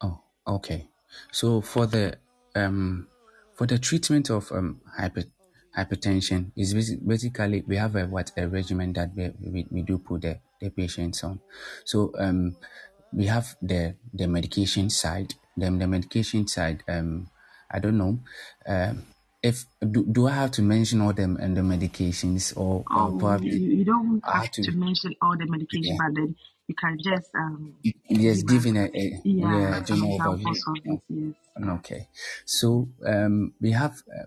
[0.00, 0.88] Oh, okay.
[1.32, 2.18] So for the
[2.54, 3.08] um
[3.52, 5.24] for the treatment of um hyper,
[5.76, 10.22] hypertension is basically we have a what a regimen that we, we, we do put
[10.22, 11.40] the, the patients on.
[11.84, 12.56] So um
[13.12, 15.34] we have the the medication side.
[15.56, 17.30] Then the medication side um
[17.70, 18.20] I don't know
[18.66, 19.13] um
[19.44, 23.12] if do, do I have to mention all them and the medications or, or Oh,
[23.12, 26.34] probably you, you don't have have to to mention all the medications, yeah but then
[26.66, 27.76] you can just um
[28.08, 30.56] yes giving a, a yeah yeah general overview.
[30.84, 31.34] Yes.
[31.78, 32.08] Okay,
[32.44, 34.26] so um we have uh,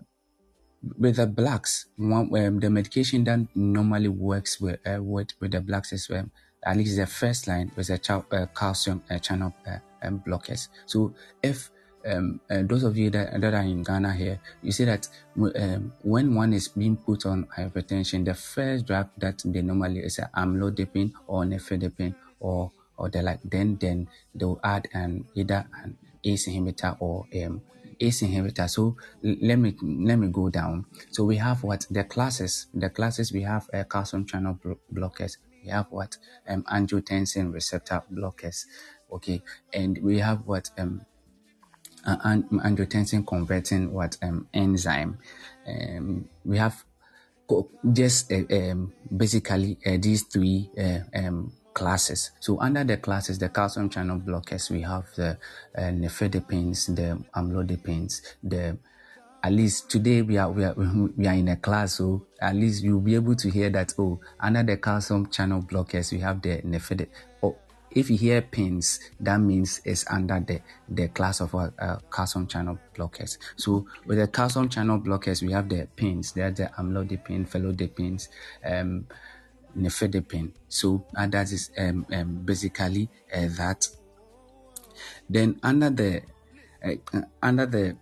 [0.98, 5.60] with the blacks, one um, the medication that normally works with uh, with with the
[5.60, 6.30] blacks is um,
[6.64, 10.68] at least the first line was a cal- uh, calcium uh, channel uh, um, blockers.
[10.86, 11.70] So if
[12.08, 15.92] um, uh, those of you that, that are in Ghana here, you see that um,
[16.02, 20.30] when one is being put on hypertension, the first drug that they normally is a
[20.36, 23.40] amlodipine or nifedipine or or the like.
[23.44, 27.62] Then then they'll add an either an ACE inhibitor or um,
[28.00, 28.68] ACE inhibitor.
[28.68, 30.86] So let me let me go down.
[31.10, 32.66] So we have what the classes.
[32.74, 35.38] The classes we have uh, calcium channel blo- blockers.
[35.62, 36.16] We have what
[36.48, 38.66] um, angiotensin receptor blockers.
[39.10, 39.42] Okay,
[39.72, 41.04] and we have what um uh,
[42.16, 45.18] angiotensin converting what um enzyme.
[45.66, 46.84] Um, we have
[47.92, 52.32] just uh, um, basically uh, these three uh, um, classes.
[52.40, 55.38] So under the classes, the calcium channel blockers, we have the
[55.76, 58.78] uh, nifedipines, the amlodipines, the
[59.42, 60.74] at least today we are we are
[61.16, 63.94] we are in a class, so at least you'll be able to hear that.
[63.98, 67.08] Oh, under the calcium channel blockers, we have the nifedip.
[67.42, 67.56] Oh,
[67.98, 72.46] if you hear pins, that means it's under the the class of uh, uh, calcium
[72.46, 73.38] channel blockers.
[73.56, 76.32] So with the calcium channel blockers, we have the pins.
[76.32, 78.28] They're the amlodipine, felodipines,
[78.64, 79.06] um,
[79.76, 80.52] nifedipine.
[80.68, 83.88] So and that is um, um basically uh, that.
[85.28, 86.22] Then under the
[86.84, 87.96] uh, uh, under the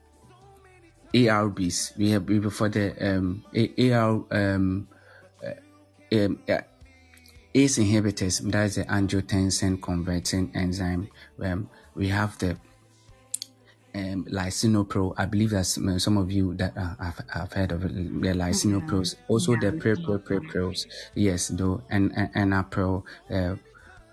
[1.14, 1.96] ARBs.
[1.96, 4.88] We have we for the um, AR um,
[6.12, 6.60] um, uh,
[7.56, 8.40] ACE inhibitors.
[8.52, 11.08] That is the angiotensin converting enzyme.
[11.42, 12.58] Um, we have the
[13.94, 15.14] um, lisinopril.
[15.16, 18.34] I believe that some some of you that uh, have, have heard of it, the
[18.34, 18.34] Yeah.
[18.34, 19.14] lisinopros.
[19.28, 19.60] Also Yeah.
[19.60, 20.74] the we pre see pre pre.
[21.14, 23.56] Yes, though and and anapril, uh,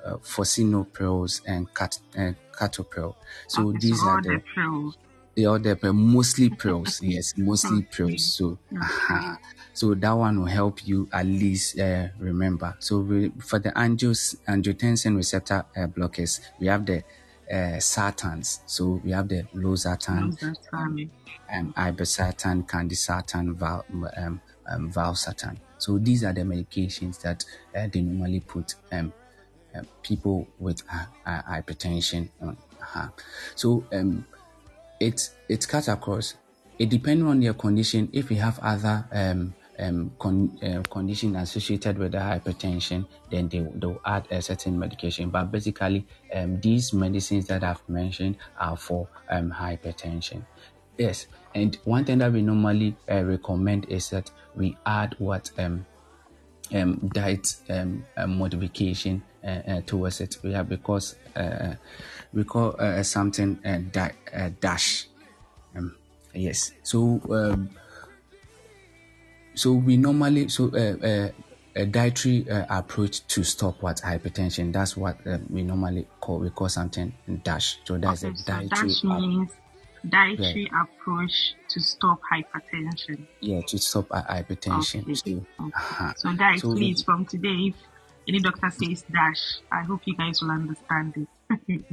[0.06, 3.16] uh, fosinoprils and cat uh, captopril.
[3.48, 4.98] So Okay, so these are the the pills.
[5.46, 7.02] All there, mostly pearls.
[7.02, 8.34] Yes, mostly pearls.
[8.34, 9.40] So, aha.
[9.74, 12.76] so that one will help you at least uh, remember.
[12.80, 17.04] So we, for the angios, angiotensin receptor uh, blockers, we have the
[17.52, 18.60] uh, sartans.
[18.66, 21.10] So we have the losartan, um,
[21.52, 23.86] um, irbesartan, candesartan, val,
[24.18, 25.58] um, um, valsartan.
[25.78, 27.44] So these are the medications that
[27.76, 29.12] uh, they normally put um,
[29.76, 32.58] uh, people with uh, uh, hypertension on.
[32.82, 33.08] Uh-huh.
[33.56, 34.26] So um,
[35.04, 36.36] it it cuts across.
[36.80, 38.10] It depends on your condition.
[38.14, 43.60] If you have other um, um, con- uh, condition associated with the hypertension, then they
[43.76, 45.30] they'll add a certain medication.
[45.30, 50.44] But basically, um, these medicines that I've mentioned are for um, hypertension.
[50.98, 55.86] Yes, and one thing that we normally uh, recommend is that we add what um,
[56.74, 60.38] um, diet um, uh, modification uh, uh, towards it.
[60.44, 61.76] We have because uh,
[62.34, 65.08] we call uh, something uh, di- uh, dash.
[65.76, 65.96] Um,
[66.34, 66.72] yes.
[66.84, 67.70] So um,
[69.56, 71.30] so we normally so uh, uh,
[71.76, 74.72] a dietary uh, approach to stop what hypertension.
[74.74, 77.14] That's what uh, we normally call we call something
[77.44, 77.80] dash.
[77.86, 79.52] So that's Okay, a so dietary that ap- means
[80.08, 83.28] dietary approach to stop hypertension.
[83.42, 85.02] yeah to stop uh, hypertension.
[85.04, 85.14] Okay.
[85.14, 85.72] So Okay.
[85.74, 86.14] uh-huh.
[86.18, 87.76] So guys, so please from today, if
[88.28, 91.28] any doctor says dash, I hope you guys will understand it.
[91.70, 91.84] okay,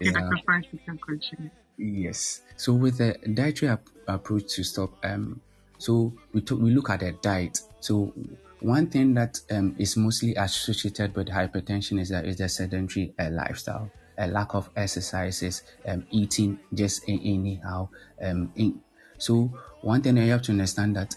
[0.00, 0.12] yeah.
[0.12, 0.36] Dr.
[0.44, 1.50] Frank, you can continue.
[1.76, 2.42] Yes.
[2.56, 5.40] So with the dietary ap- approach to stop, um,
[5.78, 7.60] so we to- we look at the diet.
[7.80, 8.12] So
[8.60, 13.30] one thing that um, is mostly associated with hypertension is that is the sedentary uh,
[13.30, 17.88] lifestyle, a lack of exercises, um, eating just anyhow.
[18.22, 18.80] Um, in,
[19.18, 21.16] so one thing you have to understand that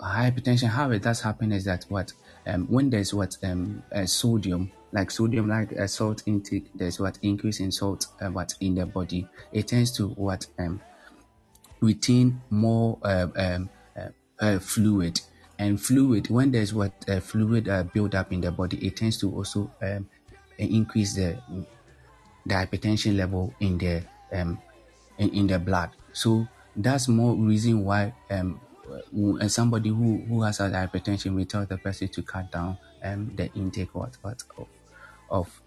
[0.00, 2.12] hypertension, how it does happen is that what
[2.46, 7.18] um, when there's what um, uh, sodium like sodium like uh, salt intake there's what
[7.22, 9.28] increase in salt uh, what in the body.
[9.52, 10.80] It tends to what um
[11.80, 14.08] retain more uh, um, uh,
[14.40, 15.20] uh, fluid.
[15.58, 19.32] And fluid when there's what uh, fluid build up in the body it tends to
[19.32, 20.08] also um,
[20.58, 21.40] increase the
[22.46, 24.60] the hypertension level in the um
[25.18, 25.90] in, in the blood.
[26.12, 28.60] So that's more reason why um
[29.48, 33.52] somebody who who has a hypertension we tell the person to cut down um the
[33.54, 34.68] intake what what of,
[35.30, 35.62] of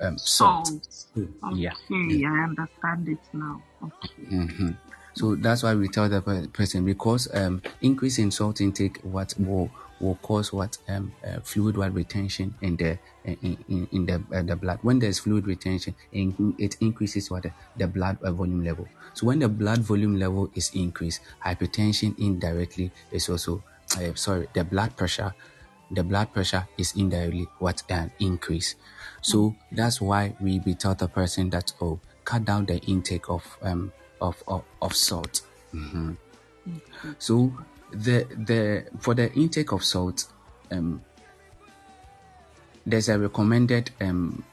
[0.00, 0.72] um, salt.
[1.14, 1.74] So, yeah.
[1.90, 3.64] Okay, I understand it now.
[3.82, 4.08] Okay.
[4.28, 4.70] hmm
[5.14, 9.70] So that's why we tell the person because um, increase in salt intake what will
[10.00, 14.42] will cause what um, uh, fluid what retention in the in, in, in the uh,
[14.42, 14.78] the blood.
[14.82, 18.88] When there's fluid retention, it, it increases what the, the blood uh, volume level.
[19.14, 23.62] So when the blood volume level is increased, hypertension indirectly is also
[23.98, 25.34] uh, sorry the blood pressure.
[25.90, 28.74] The blood pressure is indirectly what an increase.
[29.22, 33.44] So that's why we, we tell a person that oh cut down the intake of
[33.62, 35.42] um of of, of salt.
[35.72, 36.16] Mhm.
[37.18, 37.52] So
[37.94, 40.26] the the for the intake of salt,
[40.70, 41.02] um,
[42.86, 44.44] there's a recommended um,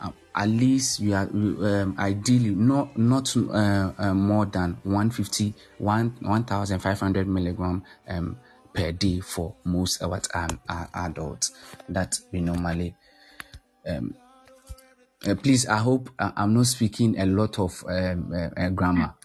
[0.00, 6.14] uh, at least you are um, ideally not not uh, uh, more than 150 one
[6.20, 8.36] 1500 milligram um,
[8.72, 10.60] per day for most of what um,
[10.94, 11.52] adults.
[11.88, 12.94] That we normally
[15.28, 19.14] uh, please i hope I- i'm not speaking a lot of um, uh, uh, grammar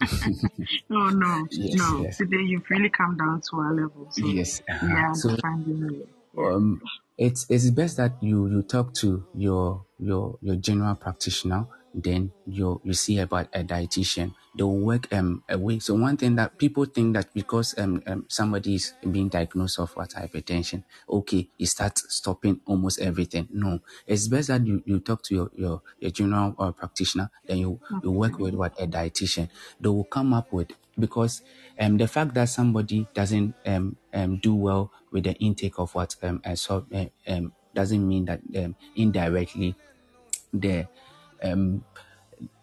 [0.90, 2.04] No, no, Yes, no.
[2.04, 2.16] yes.
[2.18, 4.06] Today you've really come down to our level.
[4.10, 4.86] So yes uh-huh.
[4.88, 5.36] yeah, so
[6.36, 6.80] um,
[7.16, 12.80] it's it's best that you you talk to your your your general practitioner then you
[12.84, 15.78] you see about a dietitian they will work um away.
[15.78, 19.92] So one thing that people think that because um, um somebody is being diagnosed of
[19.96, 23.48] what hypertension okay you start stopping almost everything.
[23.52, 27.58] No it's best that you, you talk to your your, your general uh, practitioner then
[27.58, 29.48] you you work with what a dietitian.
[29.80, 31.42] They will come up with because
[31.78, 36.16] um, the fact that somebody doesn't um, um, do well with the intake of what
[36.22, 39.76] um, uh, so, uh, um, doesn't mean that um, indirectly
[40.52, 40.88] the
[41.42, 41.84] um,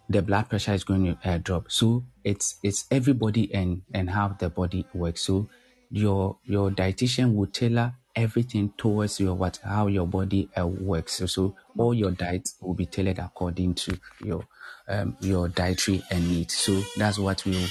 [0.09, 1.71] the blood pressure is going to uh, drop.
[1.71, 5.21] So it's it's everybody and and how the body works.
[5.21, 5.49] So
[5.89, 11.13] your your dietitian will tailor everything towards your what how your body uh, works.
[11.13, 14.47] So, so all your diet will be tailored according to your
[14.87, 16.55] um, your dietary uh, needs.
[16.55, 17.67] So that's what we will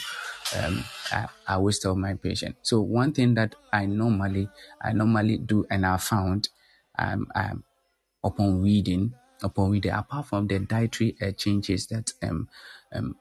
[0.62, 2.56] um, I, I always tell my patient.
[2.62, 4.48] So one thing that I normally
[4.82, 6.48] I normally do and I found
[6.98, 7.64] um, um
[8.22, 9.14] upon reading
[9.44, 12.48] upon reading apart from the dietary uh, changes that um
[12.92, 13.16] um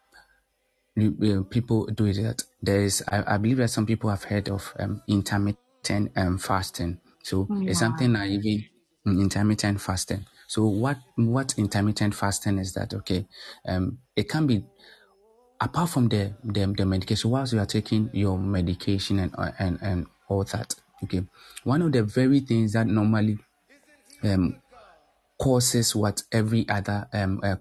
[1.00, 4.50] uh, people do is that there is I, I believe that some people have heard
[4.50, 7.02] of um, intermittent um, fasting.
[7.24, 8.66] So it's something I even
[9.08, 10.26] mm, intermittent fasting.
[10.48, 12.94] So what what intermittent fasting is that?
[12.94, 13.28] Okay
[13.68, 14.66] um it can be
[15.62, 19.80] apart from the, the the medication whilst you are taking your medication and uh, and
[19.82, 21.24] and all that okay
[21.64, 23.40] one of the very things that normally
[24.24, 24.62] um
[25.40, 27.56] causes what every other um, uh,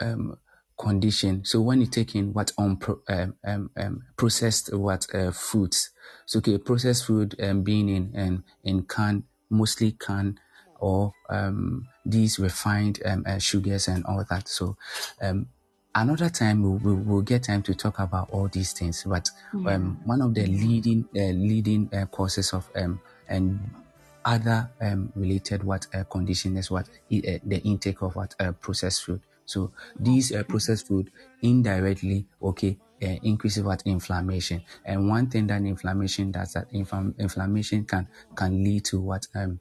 [0.00, 0.38] um
[0.78, 1.44] condition.
[1.44, 5.90] So when you take in what unpro- um, um, um processed what uh, foods.
[6.26, 10.38] So okay processed food um, being in in, in can mostly can
[10.78, 14.46] or um these refined um, uh, sugars and all that.
[14.48, 14.76] So
[15.20, 15.48] um
[15.94, 19.30] another time we'll, we'll, we'll get time to talk about all these things but
[19.66, 23.58] um one of the leading uh, leading uh, causes of um and
[24.34, 29.04] other um, related what uh, condition is what uh, the intake of what uh, processed
[29.04, 29.22] food.
[29.46, 31.10] So these uh, processed food
[31.40, 34.64] indirectly okay uh, increases what inflammation.
[34.84, 39.60] And one thing that inflammation does that inflam- inflammation can can lead to what um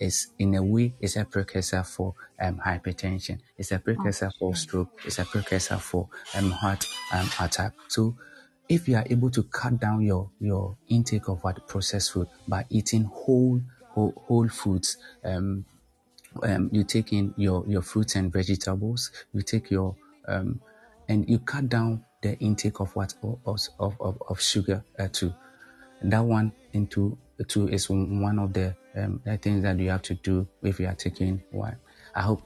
[0.00, 3.40] is in a way is a precursor for um, hypertension.
[3.56, 4.90] It's a precursor for stroke.
[5.04, 7.74] It's a precursor for um, heart um, attack.
[7.88, 8.16] So
[8.68, 12.64] if you are able to cut down your your intake of what processed food by
[12.70, 13.60] eating whole
[13.94, 15.64] whole, whole foods um,
[16.42, 19.94] um, you take in your your fruits and vegetables you take your
[20.28, 20.60] um,
[21.08, 23.94] and you cut down the intake of what of of,
[24.28, 25.32] of, sugar uh, too
[26.02, 27.16] that one into
[27.48, 30.86] two is one of the um, the things that you have to do if you
[30.86, 31.76] are taking one
[32.14, 32.42] i hope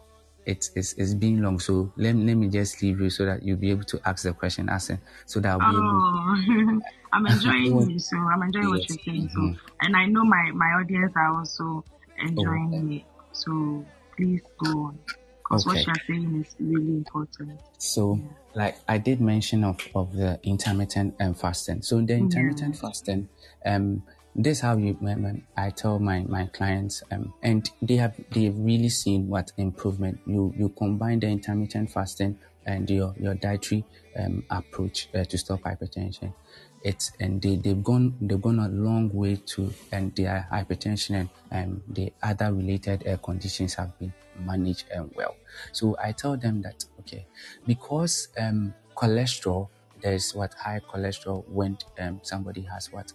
[0.46, 3.58] it's it's, it's been long so let, let me just leave you so that you'll
[3.58, 6.34] be able to ask the question answer so that i'll be able Oh,
[7.12, 9.28] I'm enjoying you, so I'm enjoying what you're saying.
[9.28, 9.58] So, Mhm.
[9.80, 11.84] and I know my my audience are also
[12.16, 13.06] enjoying it.
[13.32, 13.86] So
[14.16, 15.04] please go on,
[15.42, 17.60] because what you're saying is really important.
[17.78, 18.22] So,
[18.54, 21.82] like I did mention of, of the intermittent um, fasting.
[21.82, 22.76] So the intermittent Yeah.
[22.76, 23.28] fasting,
[23.64, 24.04] um,
[24.36, 28.56] this how you when- when I tell my my clients, um, and they have they've
[28.56, 30.20] really seen what improvement.
[30.26, 33.84] You you combine the intermittent fasting and your your dietary
[34.18, 36.34] um, approach uh, to stop hypertension.
[36.82, 41.70] It's and they they've gone they've gone a long way to and their hypertension and
[41.72, 45.34] um, the other related uh, conditions have been managed um, well.
[45.72, 47.26] So I tell them that okay,
[47.66, 49.68] because um, cholesterol
[50.02, 53.12] there is what high cholesterol when um, somebody has what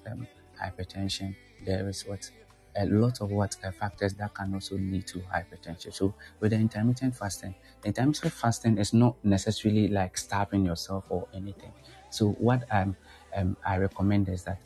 [0.62, 2.30] hypertension there is what
[2.78, 5.93] a lot of what uh, factors that can also lead to hypertension.
[5.93, 11.28] So with the intermittent fasting, the intermittent fasting is not necessarily like starving yourself or
[11.34, 11.74] anything.
[12.09, 12.95] So what um,
[13.36, 14.59] um I recommend is that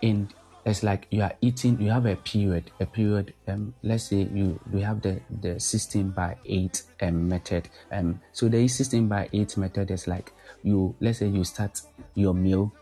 [0.00, 0.30] in
[0.64, 4.58] it's like you are eating you have a period a period um, let's say you
[4.70, 9.56] we have the the 16 by 8 um, method um so the 16 by 8
[9.58, 10.32] method is like
[10.62, 11.80] you let's say you start
[12.14, 12.72] your meal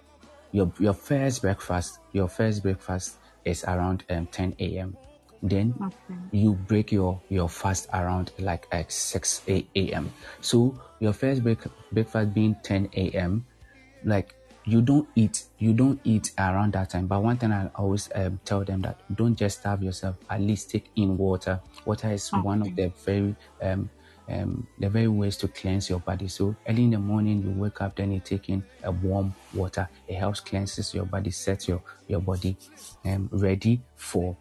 [0.53, 4.97] your your first breakfast your first breakfast is around um, 10 a.m
[5.43, 6.21] then Okay.
[6.31, 11.59] you break your your fast around like at 6 a.m so your first break,
[11.91, 13.45] breakfast being 10 a.m
[14.05, 14.35] like
[14.65, 17.07] you don't eat you don't eat around that time.
[17.07, 20.17] But one thing i always um, tell them that don't just starve yourself.
[20.31, 21.61] At least take in water.
[21.85, 23.91] Water is one of the very um,
[24.29, 27.81] um, the very ways to cleanse your body so early in the morning you wake
[27.81, 31.83] up then you take in a warm water it helps cleanses your body sets your
[32.07, 32.57] your body
[33.05, 34.37] um, ready for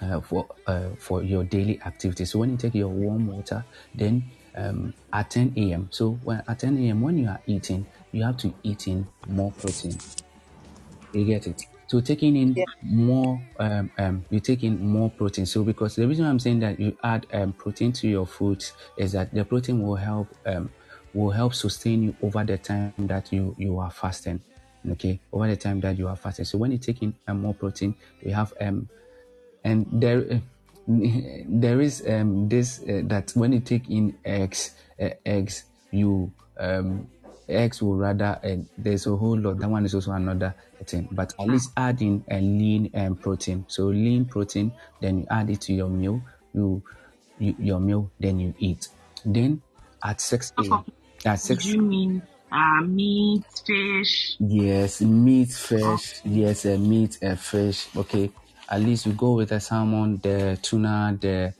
[0.00, 2.32] uh, for uh, for your daily activities.
[2.32, 4.24] So when you take your warm water, then
[4.54, 5.88] um, at 10 a.m.
[5.90, 7.00] So when at 10 a.m.
[7.00, 9.96] when you are eating, you have to eat in more protein.
[11.12, 11.62] You get it.
[11.86, 12.64] So taking in Yeah.
[12.82, 15.46] more, um, um, you take in more protein.
[15.46, 18.62] So because the reason I'm saying that you add um, protein to your food
[18.96, 20.74] is that the protein will help um,
[21.12, 24.44] will help sustain you over the time that you you are fasting.
[24.88, 26.44] Okay, over the time that you are fasting.
[26.44, 28.90] So when you take in um, more protein, you have um
[29.64, 30.42] and there
[30.86, 37.10] there is um this uh, that when you take in eggs uh, eggs you um
[37.48, 40.54] eggs will rather uh, there's a whole lot that one is also another
[40.86, 45.26] thing but at least add in a lean um, protein so lean protein then you
[45.30, 46.22] add it to your meal
[46.52, 46.82] you,
[47.38, 48.88] you your meal then you eat
[49.24, 49.62] then
[50.04, 50.84] at 6 a.m
[51.24, 54.38] at 6 you mean uh, meat, fish?
[54.38, 56.20] Yes, meat, fish.
[56.24, 57.88] Yes, uh, meat, uh, fish.
[57.96, 58.32] Okay,
[58.68, 61.54] at least you go with the salmon, the tuna, the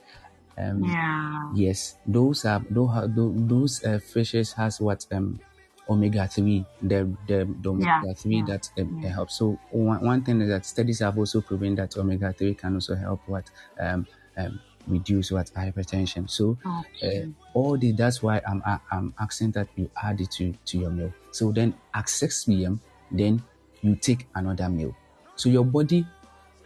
[0.57, 0.97] um.
[0.97, 1.53] Yeah.
[1.53, 5.41] Yes, those are those those uh, fishes has what um
[5.89, 6.65] omega three.
[6.81, 9.09] The the, the Yeah, omega three yeah, that um, yeah.
[9.09, 9.35] helps.
[9.37, 12.95] So one, one thing is that studies have also proven that omega three can also
[12.95, 14.07] help what um
[14.37, 16.29] um reduce what hypertension.
[16.29, 16.57] So
[17.03, 20.77] uh, all the that's why I'm I- I'm asking that you add it to to
[20.77, 21.13] your meal.
[21.31, 22.81] So then at 6 p.m.
[23.11, 23.43] then
[23.81, 24.95] you take another meal.
[25.35, 26.05] So your body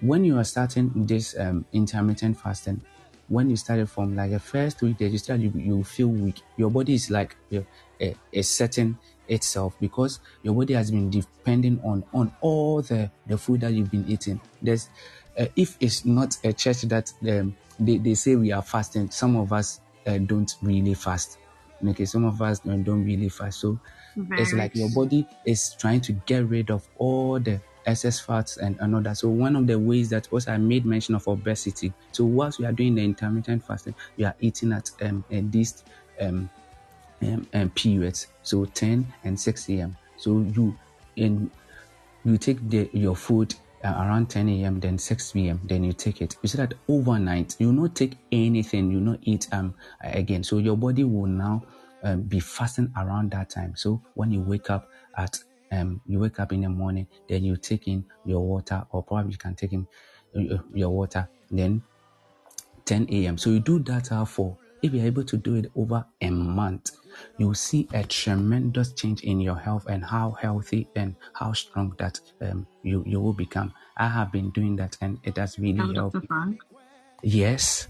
[0.01, 2.81] when you are starting this um, intermittent fasting,
[3.31, 6.41] when you started from like the first three days, you start you, you feel weak.
[6.57, 7.61] Your body is like uh,
[7.99, 13.37] a, a setting itself because your body has been depending on on all the the
[13.37, 14.41] food that you've been eating.
[14.61, 14.89] There's
[15.39, 19.35] uh, if it's not a church that um, they, they say we are fasting, some
[19.35, 21.37] of us uh, don't really fast.
[21.87, 23.59] Okay, some of us don't, don't really fast.
[23.59, 23.79] So
[24.35, 28.77] it's like your body is trying to get rid of all the excess fats and
[28.79, 29.15] another.
[29.15, 31.93] So one of the ways that also I made mention of obesity.
[32.11, 35.83] So whilst we are doing the intermittent fasting, we are eating at um at these
[36.19, 36.49] um,
[37.23, 38.27] um, um periods.
[38.43, 39.97] So 10 and 6 a.m.
[40.17, 40.77] So you
[41.15, 41.51] in
[42.23, 46.21] you take the, your food uh, around 10 a.m then 6 p.m then you take
[46.21, 50.59] it you see that overnight you not take anything you not eat um again so
[50.59, 51.63] your body will now
[52.03, 55.39] um, be fasting around that time so when you wake up at
[55.71, 59.31] um you wake up in the morning then you take in your water or probably
[59.31, 59.87] you can take in
[60.35, 61.83] uh, your water then
[62.85, 63.37] 10 a.m.
[63.37, 66.89] So you do that uh, for if you're able to do it over a month,
[67.37, 72.19] you'll see a tremendous change in your health and how healthy and how strong that
[72.41, 73.73] um, you you will become.
[73.97, 76.15] I have been doing that and it has really helped.
[76.15, 76.27] Dr.
[76.27, 76.61] Frank.
[77.23, 77.87] Yes.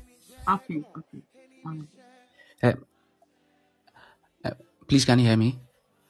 [0.50, 1.22] Okay, okay.
[1.66, 1.88] Um,
[4.44, 4.52] Uh,
[4.88, 5.60] please, can you hear me?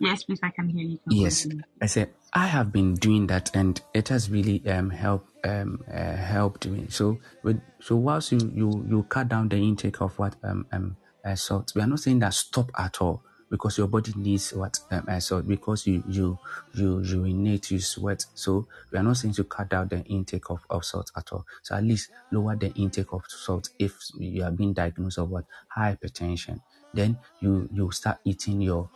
[0.02, 0.98] Yes, please, I can hear you.
[1.00, 1.48] Can Yes.
[1.82, 6.16] I said I have been doing that, and it has really um helped um uh,
[6.16, 6.88] helped me.
[6.90, 10.98] So with so whilst you you you cut down the intake of what um um
[11.26, 14.80] uh, salt, we are not saying that stop at all because your body needs what
[14.92, 16.40] um, uh, salt because you you
[16.74, 18.24] you urinate, you sweat.
[18.36, 21.46] So we are not saying to cut down the intake of, of salt at all.
[21.64, 25.46] So at least lower the intake of salt if you are being diagnosed of what
[25.78, 26.62] hypertension.
[26.94, 28.90] Then you you start eating your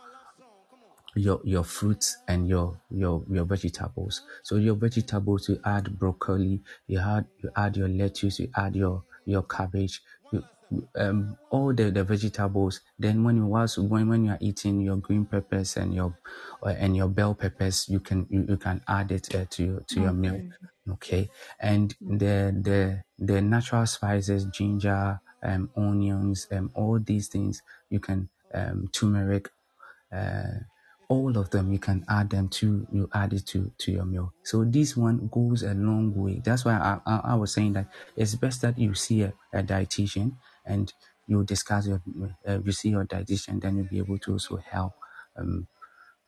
[1.16, 4.22] your your fruits and your your your vegetables.
[4.42, 9.04] So your vegetables, you add broccoli, you add you add your lettuce, you add your
[9.24, 10.46] your cabbage, you,
[10.96, 12.80] um all the, the vegetables.
[12.98, 16.16] Then when you was when when you are eating your green peppers and your
[16.62, 19.80] uh, and your bell peppers, you can you, you can add it uh, to your
[19.88, 20.42] to your meal.
[20.42, 20.50] Okay.
[20.88, 27.98] Okay, and the the the natural spices, ginger, um, onions, um, all these things you
[27.98, 29.50] can um turmeric
[30.12, 30.62] uh,
[31.08, 34.34] all of them you can add them to you add it to to your meal
[34.42, 37.88] so this one goes a long way that's why i i, I was saying that
[38.16, 40.92] it's best that you see a, a dietitian and
[41.26, 42.02] you discuss your
[42.46, 44.94] uh, you see your dietitian then you'll be able to also help
[45.36, 45.68] um,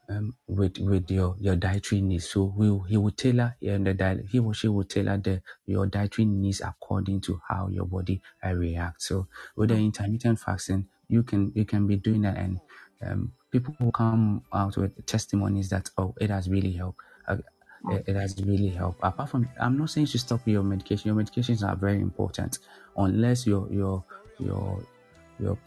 [0.09, 2.29] um, with with your your dietary needs.
[2.31, 5.87] So we he will tailor and the diet he or she will tailor the your
[5.87, 9.09] dietary needs according to how your body uh, reacts.
[9.09, 12.61] So with the intermittent fasting, you can you can be doing that, and
[13.03, 17.01] um, people will come out with testimonies that oh it has really helped.
[17.27, 17.37] Uh,
[17.91, 18.99] it, it has really helped.
[19.03, 21.15] Apart from, I'm not saying to stop your medication.
[21.15, 22.59] Your medications are very important,
[22.97, 24.05] unless your your
[24.39, 24.83] your
[25.39, 25.59] your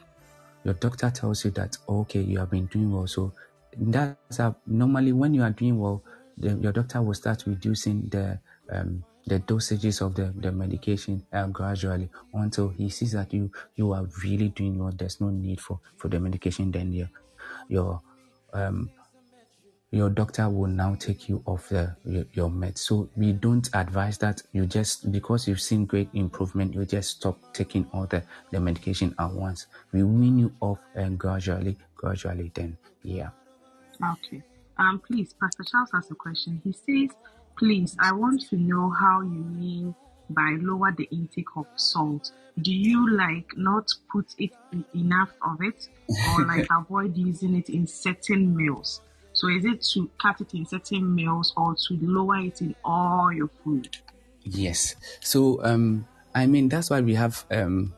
[0.63, 3.31] your doctor tells you that okay you have been doing well so
[3.77, 6.03] that's how normally when you are doing well
[6.37, 8.39] the, your doctor will start reducing the
[8.71, 13.91] um, the dosages of the, the medication uh, gradually until he sees that you you
[13.93, 17.09] are really doing well there's no need for for the medication then your
[17.71, 18.01] your
[18.53, 18.89] um
[19.91, 22.79] your doctor will now take you off the your, your meds.
[22.79, 27.37] So we don't advise that you just because you've seen great improvement, you just stop
[27.53, 29.67] taking all the, the medication at once.
[29.91, 33.29] We wean you off and gradually, gradually then yeah.
[34.01, 34.41] Okay.
[34.77, 36.61] Um, please, Pastor Charles has a question.
[36.63, 37.15] He says,
[37.57, 39.93] please, I want to know how you mean
[40.33, 42.31] by lower the intake of salt.
[42.61, 44.51] Do you like not put it
[44.93, 49.01] enough of it, or like avoid using it in certain meals?
[49.33, 53.31] So is it to cut it in certain meals or to lower it in all
[53.31, 53.89] your food?
[54.43, 54.95] Yes.
[55.21, 57.95] So um I mean that's why we have um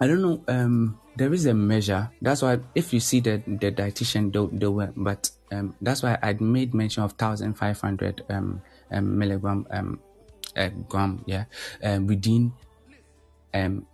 [0.00, 2.10] I don't know um there is a measure.
[2.20, 6.18] That's why if you see the the dietitian do the way but um that's why
[6.22, 10.00] I made mention of thousand five hundred um, um milligram um
[10.56, 11.44] uh, gram yeah
[11.82, 12.52] um within
[13.54, 13.86] um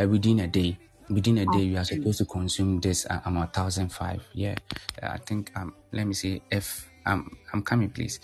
[0.00, 0.78] uh, within a day.
[1.10, 4.54] Within a day you are supposed to consume this uh, amount thousand five yeah.
[5.02, 8.20] I think um let me see if um i'm coming please.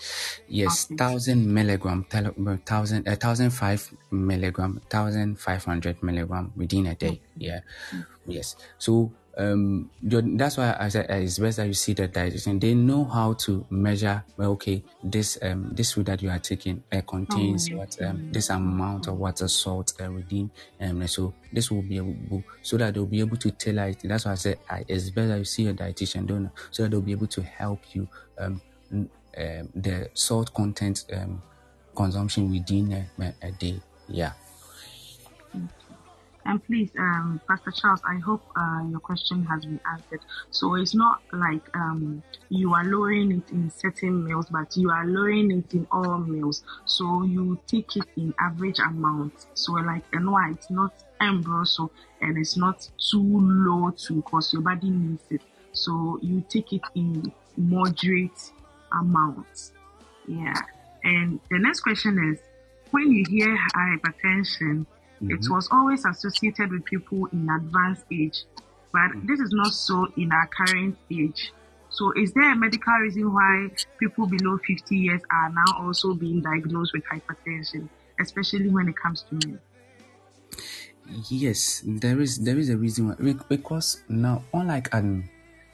[0.47, 6.51] Yes thousand milligram tele- uh, thousand a uh, thousand five milligram thousand five hundred milligram
[6.55, 7.59] within a day yeah.
[8.25, 8.55] Yes.
[8.77, 12.59] So um, that's why I said uh, it's best that you see the dietitian.
[12.59, 14.25] They know how to measure.
[14.35, 18.23] Well, okay, this um this food that you are taking uh, contains oh, what um
[18.31, 20.51] this amount of water salt uh, within
[20.81, 24.01] um so this will be able so that they'll be able to tailor it.
[24.03, 26.89] That's why I said I, it's better you see a dietitian, don't know, so that
[26.89, 28.61] they'll be able to help you um,
[28.91, 29.09] um
[29.75, 31.43] the salt content um
[31.95, 33.81] consumption within a, a day.
[34.07, 34.33] Yeah.
[36.49, 40.21] And please, um, Pastor Charles, I hope uh, your question has been answered.
[40.49, 45.05] So it's not like um, you are lowering it in certain meals, but you are
[45.05, 46.63] lowering it in all meals.
[46.85, 49.45] So you take it in average amount.
[49.53, 50.91] So like, and why it's not
[51.21, 55.41] ambroso and it's not too low to because your body needs it.
[55.73, 58.51] So you take it in moderate
[58.91, 59.71] amounts.
[60.27, 60.59] Yeah.
[61.03, 62.39] And the next question is,
[62.89, 64.87] when you hear hypertension,
[65.21, 65.31] Mm-hmm.
[65.31, 68.43] It was always associated with people in advanced age,
[68.93, 69.27] but mm-hmm.
[69.27, 71.51] this is not so in our current age.
[71.89, 76.41] So, is there a medical reason why people below 50 years are now also being
[76.41, 77.89] diagnosed with hypertension,
[78.19, 79.59] especially when it comes to men?
[81.29, 85.27] Yes, there is there is a reason why because now unlike um,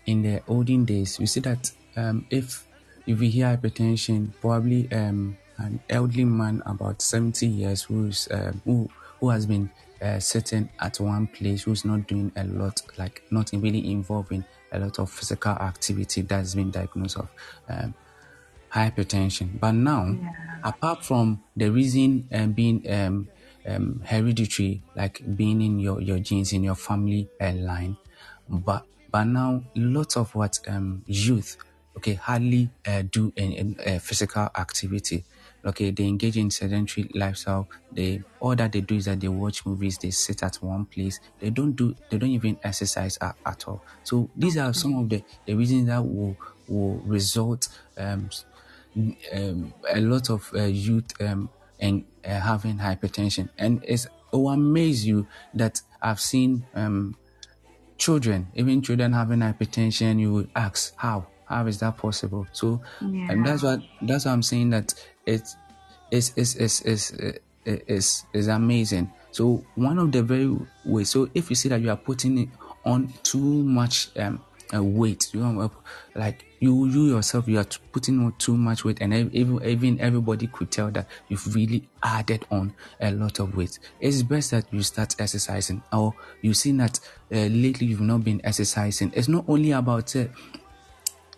[0.06, 2.66] in the olden days, we see that um, if
[3.06, 8.90] if we hear hypertension, probably um, an elderly man about 70 years who's uh, who
[9.26, 9.72] who has been
[10.04, 14.78] uh, sitting at one place, who's not doing a lot, like not really involving a
[14.78, 17.32] lot of physical activity, that's been diagnosed of
[17.68, 17.96] um,
[18.72, 19.60] hypertension.
[19.60, 20.32] But now, yeah.
[20.64, 23.30] apart from the reason um, being um,
[23.68, 27.98] um, hereditary, like being in your, your genes in your family uh, line,
[28.48, 31.58] but but now lots of what um, youth
[31.98, 35.24] okay hardly uh, do in, in uh, physical activity
[35.66, 37.70] okay they engage in sedentary lifestyle.
[37.92, 41.20] They all that they do is that they watch movies they sit at one place.
[41.40, 43.84] They don't do they don't even exercise at, at all.
[44.04, 46.38] So these are some of the, the reasons that will
[46.68, 48.30] will result um,
[49.34, 53.50] um a lot of uh, youth um and uh, having hypertension.
[53.58, 57.18] And it's it will amaze you that i've seen um
[57.98, 62.48] children even children having hypertension you would ask how how is that possible?
[62.52, 63.32] So yeah.
[63.32, 64.94] and that's what that's what i'm saying that
[65.26, 65.56] it's
[66.12, 67.12] it's it's it's it's,
[67.66, 69.12] it's, it's amazing.
[69.32, 72.52] So one of the very ways so if you see that you are putting
[72.86, 74.42] on too much um
[74.74, 75.72] uh, weight you know
[76.16, 80.48] like you you yourself you are putting on too much weight and even even everybody
[80.48, 83.78] could tell that you've really added on a lot of weight.
[84.00, 87.00] It's best that you start exercising or you see that
[87.32, 89.12] uh, lately you've not been exercising.
[89.16, 90.26] It's not only about uh,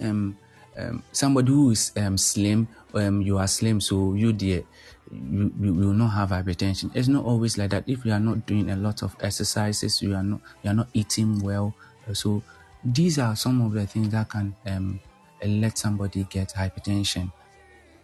[0.01, 0.37] um,
[0.77, 4.63] um, somebody who is um, slim, um, you are slim, so you dear,
[5.11, 6.91] you, you will not have hypertension.
[6.95, 7.83] It's not always like that.
[7.87, 10.89] If you are not doing a lot of exercises, you are not you are not
[10.93, 11.73] eating well.
[12.07, 12.43] Uh, so
[12.83, 14.99] these are some of the things that can um,
[15.45, 17.31] let somebody get hypertension.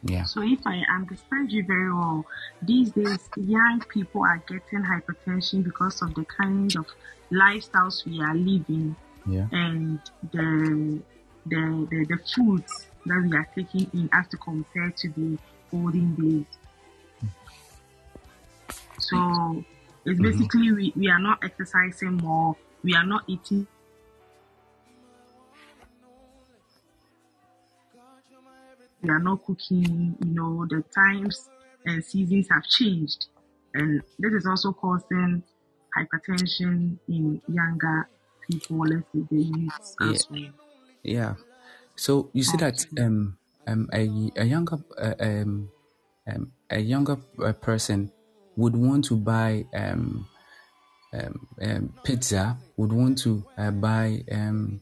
[0.03, 0.25] Yeah.
[0.25, 2.25] So if I understand you very well,
[2.61, 6.87] these days young people are getting hypertension because of the kind of
[7.31, 9.47] lifestyles we are living Yeah.
[9.51, 9.99] and
[10.31, 11.01] the
[11.45, 15.37] the the, the foods that we are taking in as to compare to the
[15.73, 16.45] olden days.
[18.99, 19.63] So
[20.05, 20.23] it's mm-hmm.
[20.23, 23.67] basically we, we are not exercising more, we are not eating
[29.03, 31.49] we are not cooking, you know, the times
[31.85, 33.27] and seasons have changed.
[33.73, 35.43] And this is also causing
[35.97, 38.07] hypertension in younger
[38.49, 40.62] people, let's say the youths as well.
[41.03, 41.35] Yeah.
[41.95, 43.37] So you see that um
[43.67, 45.71] um a, a younger uh, um,
[46.27, 48.11] um a younger uh, person
[48.55, 50.27] would want to buy um
[51.13, 54.81] um, um pizza would want to uh, buy um,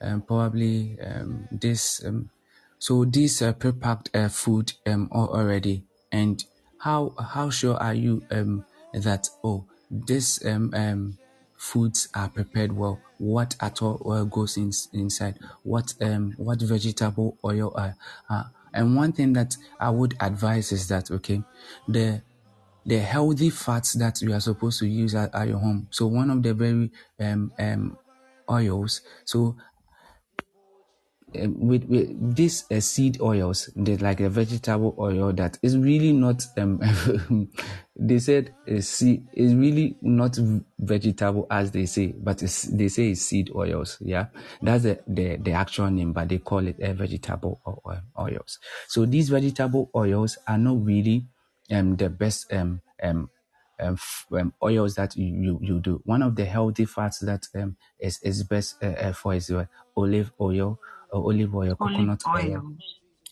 [0.00, 2.30] um probably um this um
[2.78, 6.44] so this uh, pre-packed uh, food um already and
[6.78, 11.18] how how sure are you um that oh this um um
[11.62, 13.00] foods are prepared well.
[13.18, 15.38] What at all oil goes in, inside?
[15.62, 17.92] What um what vegetable oil uh,
[18.28, 18.44] uh
[18.74, 21.42] and one thing that i would advise is that okay
[21.86, 22.20] the
[22.84, 25.86] the healthy fats that you are supposed to use at, at your home.
[25.90, 26.90] So one of the very
[27.20, 27.96] um um
[28.50, 29.56] oils so
[31.40, 36.12] um, with, with these uh, seed oils, there's like a vegetable oil that is really
[36.12, 36.46] not.
[36.56, 36.80] Um,
[37.96, 40.38] they said is seed is really not
[40.78, 43.98] vegetable as they say, but it's, they say it's seed oils.
[44.00, 44.26] Yeah,
[44.60, 47.60] that's the, the the actual name, but they call it a vegetable
[48.18, 48.58] oils.
[48.88, 51.26] So these vegetable oils are not really
[51.70, 53.30] um the best um um
[53.82, 53.98] um,
[54.32, 56.00] um, oils that you, you, do.
[56.04, 59.66] One of the healthy fats that um, is, is best uh, uh, for is uh,
[59.96, 60.78] olive oil,
[61.18, 62.62] olive oil, Olive coconut oil.
[62.62, 62.76] oil.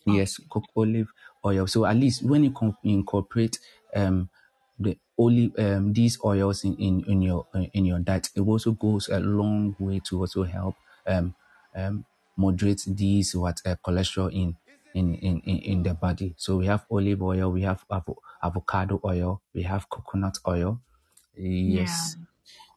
[0.06, 1.12] Yes, co- olive
[1.44, 1.66] oil.
[1.66, 3.58] So at least when you com- incorporate
[3.94, 4.30] um,
[4.78, 9.08] the olive um, these oils in, in, in your in your diet, it also goes
[9.08, 10.76] a long way to also help
[11.06, 11.34] um,
[11.74, 12.04] um,
[12.36, 14.56] moderate these what uh, cholesterol in
[14.94, 16.34] in, in in the body.
[16.38, 20.80] So we have olive oil, we have avo- avocado oil, we have coconut oil.
[21.34, 22.16] Yes.
[22.18, 22.24] Yeah.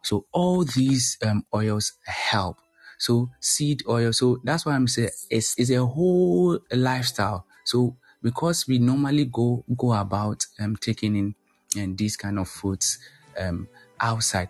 [0.03, 2.57] So all these um, oils help.
[3.03, 4.13] So seed oil.
[4.13, 7.45] So that's why I'm saying it's, it's a whole lifestyle.
[7.65, 11.35] So because we normally go go about um, taking in
[11.75, 12.99] and these kind of foods
[13.37, 13.67] um,
[13.99, 14.47] outside,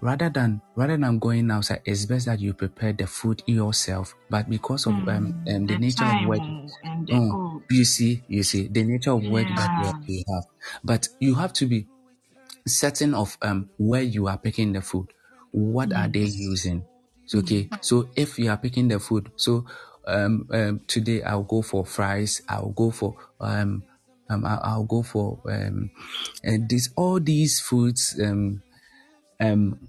[0.00, 4.14] rather than rather than going outside, it's best that you prepare the food yourself.
[4.30, 7.62] But because of um, um the, The nature of work, and, and the oh, oh,
[7.70, 9.92] you see, you see the nature of work that yeah.
[10.06, 10.44] you have.
[10.82, 11.86] But you have to be
[12.66, 15.06] certain of um where you are picking the food
[15.52, 16.84] what are they using
[17.26, 17.70] so okay.
[17.80, 19.66] So if you are picking the food so
[20.06, 23.84] um, um today i'll go for fries i'll go for um
[24.30, 25.90] um i'll, I'll go for um
[26.44, 28.62] and this all these foods um
[29.40, 29.88] um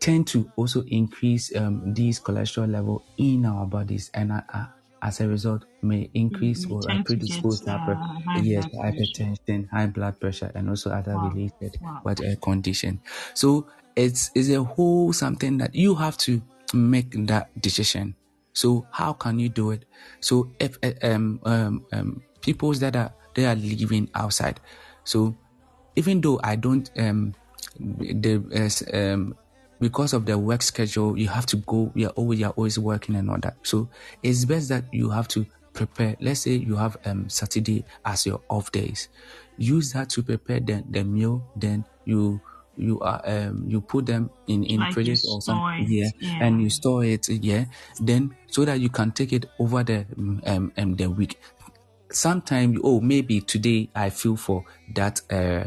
[0.00, 4.66] tend to also increase um these cholesterol level in our bodies and uh, uh,
[5.02, 10.18] as a result may increase We or predispose to hyper, uh, yes hypertension high blood
[10.20, 11.18] pressure and also other Wow.
[11.18, 12.02] related Wow.
[12.02, 13.02] what uh, condition.
[13.34, 16.42] So it's it's a whole something that you have to
[16.74, 18.16] make that decision.
[18.54, 19.84] So how can you do it?
[20.20, 24.60] So if uh, um um um peoples that are they are living outside.
[25.04, 25.38] So
[25.96, 27.34] even though I don't um
[27.78, 29.34] the as um
[29.80, 33.30] because of the work schedule you have to go you're always you're always working and
[33.30, 33.58] all that.
[33.64, 33.90] So
[34.22, 36.16] it's best that you have to prepare.
[36.20, 39.08] Let's say you have um saturday as your off days.
[39.56, 42.42] Use that to prepare the, the meal then you
[42.76, 46.38] you are um you put them in in Like fridges or something yeah, yeah.
[46.40, 47.66] and you store it yeah
[48.00, 50.06] then so that you can take it over the
[50.46, 51.38] um, um the week
[52.10, 54.64] sometimes oh maybe today i feel for
[54.94, 55.64] that uh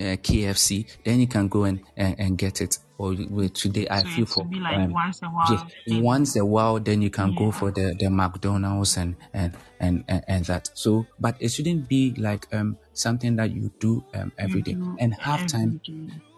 [0.00, 2.78] uh, KFC, then you can go and, and, and get it.
[2.98, 5.70] Or today I So feel for like um, once a yeah, while.
[5.86, 6.02] thing.
[6.02, 10.24] once a while, then you can go for the, the McDonald's and, and, and, and,
[10.26, 10.70] and that.
[10.74, 14.76] So, but it shouldn't be like um something that you do um every day.
[14.76, 15.76] do And half time,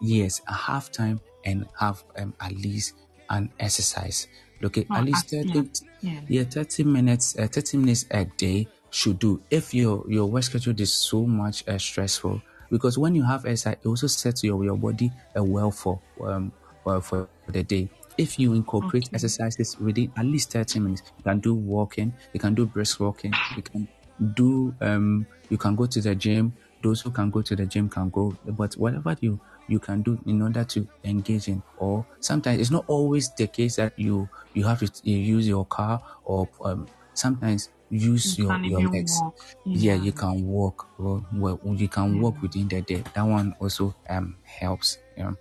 [0.01, 2.95] yes, a half time and have um at least
[3.29, 4.29] an exercise.
[4.63, 6.21] Okay, Oh, at least at- 30, yeah.
[6.29, 9.43] yeah, 30 minutes, uh, 30 minutes a day should do.
[9.51, 13.77] If your your work schedule is so much uh, stressful, because when you have exercise,
[13.83, 16.53] it also sets your your body uh, well for um
[16.85, 17.91] well for the day.
[18.19, 19.11] if you incorporate Okay.
[19.15, 23.41] exercises within at least 30 minutes, you can do walking, you can do brisk walking,
[23.55, 23.89] you can
[24.35, 26.57] do um you can go to the gym.
[26.83, 30.19] Those who can go to the gym can go, but whatever you you can do
[30.27, 34.65] in order to engage in or sometimes it's not always the case that you you
[34.65, 39.37] have to you use your car or um, sometimes use You your your legs walk.
[39.65, 43.95] yeah you can walk well, well you can walk within the day that one also
[44.09, 45.33] um helps yeah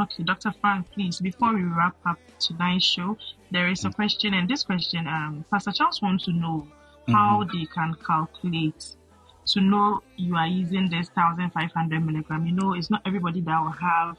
[0.00, 0.54] Okay, Dr.
[0.60, 3.18] Frank, please, before we wrap up tonight's show,
[3.50, 6.68] there is a question, and this question, um, Pastor Charles wants to know
[7.08, 8.94] how they can calculate
[9.46, 12.46] to know you are using this 1500 milligram.
[12.46, 14.18] You know, it's not everybody that will have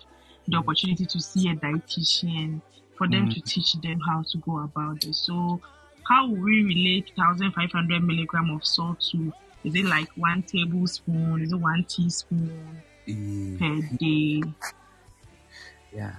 [0.50, 2.62] the opportunity to see a dietitian
[2.98, 5.20] for them to teach them how to go about this.
[5.20, 5.62] So,
[6.10, 9.32] how will we relate 1500 milligram of salt to?
[9.64, 11.42] Is it like one tablespoon?
[11.44, 14.42] Is it one teaspoon Mm, per day?
[15.94, 16.14] yeah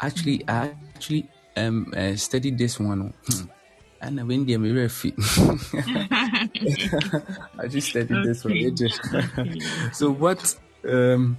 [0.00, 1.26] actually i actually
[1.56, 3.12] um uh, studied this one
[4.00, 5.10] and when they me refi
[7.58, 8.70] i just studied this one Okay.
[8.70, 9.58] Just- Okay.
[9.92, 10.54] so what
[10.88, 11.36] um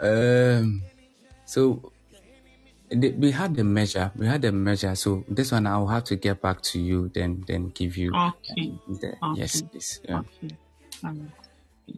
[0.00, 0.82] um
[1.44, 1.91] so
[2.94, 6.16] the, we had the measure we had the measure so this one i'll have to
[6.16, 8.72] get back to you then then give you Okay.
[8.88, 9.40] the, Okay.
[9.40, 10.20] yes please yeah.
[10.20, 10.56] Okay.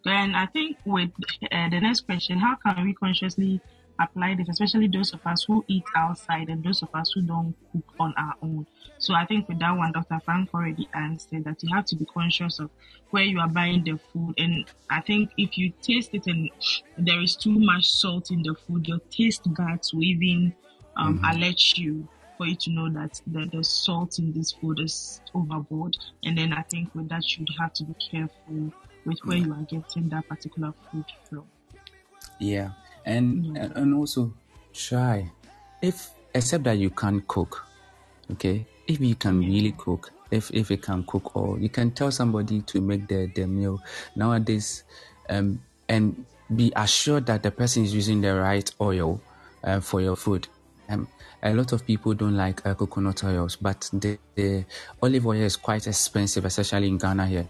[0.05, 1.11] Then I think with
[1.53, 3.61] uh, the next question, how can we consciously
[4.01, 7.55] apply this, especially those of us who eat outside and those of us who don't
[7.71, 8.67] cook on our own?
[8.99, 10.21] So I think with that one, Dr.
[10.25, 12.71] Frank already answered that you have to be conscious of
[13.11, 14.35] where you are buying the food.
[14.39, 16.51] And I think if you taste it and
[16.97, 20.55] there is too much salt in the food, your taste buds will even
[20.97, 25.21] um, alert you for you to know that the, the salt in this food is
[25.35, 25.97] overboard.
[26.25, 28.73] And then I think with that, you'd have to be careful
[29.05, 31.45] with where you are getting that particular food from.
[32.39, 32.71] Yeah,
[33.07, 33.69] and Yeah.
[33.77, 34.33] and also
[34.73, 35.31] try
[35.83, 37.65] if except that you can't cook,
[38.33, 38.67] okay.
[38.87, 42.61] If you can really cook, if if you can cook, or you can tell somebody
[42.63, 43.81] to make the the meal
[44.17, 44.85] nowadays,
[45.31, 49.21] um, and be assured that the person is using the right oil
[49.63, 50.49] uh, for your food.
[50.89, 51.09] Um,
[51.43, 54.65] a lot of people don't like uh, coconut oils, but the, the
[55.03, 57.47] olive oil is quite expensive, especially in Ghana here.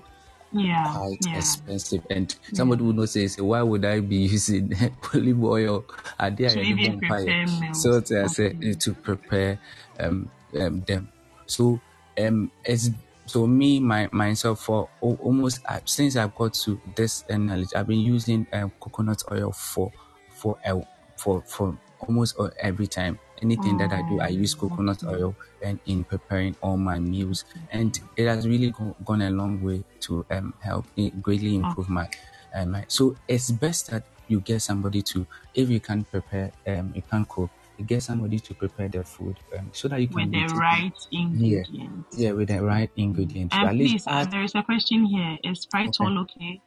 [0.53, 1.39] Yeah, quite yeah.
[1.39, 2.07] expensive.
[2.11, 4.72] And somebody would not say, say why would i be using
[5.14, 5.85] olive oil?
[6.18, 9.59] Are there any even prepare so to I say to prepare
[9.99, 11.09] um, um them.
[11.47, 11.80] So
[12.18, 12.91] um it's
[13.26, 17.87] so me my myself for almost uh, since I've got to this uh, knowledge i've
[17.87, 19.91] been using um, coconut oil for
[20.30, 20.80] for uh,
[21.16, 23.21] for for almost uh, every time.
[23.43, 27.45] Anything that i do i use coconut oil and in preparing all my meals.
[27.71, 30.87] And it has really go, gone a long way to um help
[31.21, 32.09] greatly improve my
[32.55, 36.93] um my, so it's best that you get somebody to if you can prepare um
[36.95, 40.31] you can cook you get somebody to prepare the food um, so that you can
[40.31, 42.23] With the right ingredients.
[42.23, 45.39] yeah with the right ingredients And least please, uh, add there is a question here.
[45.43, 46.13] Is fried Okay.
[46.19, 46.61] okay?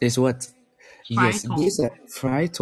[0.00, 0.46] is what?
[1.08, 1.42] Yes.
[1.42, 2.58] This these are fried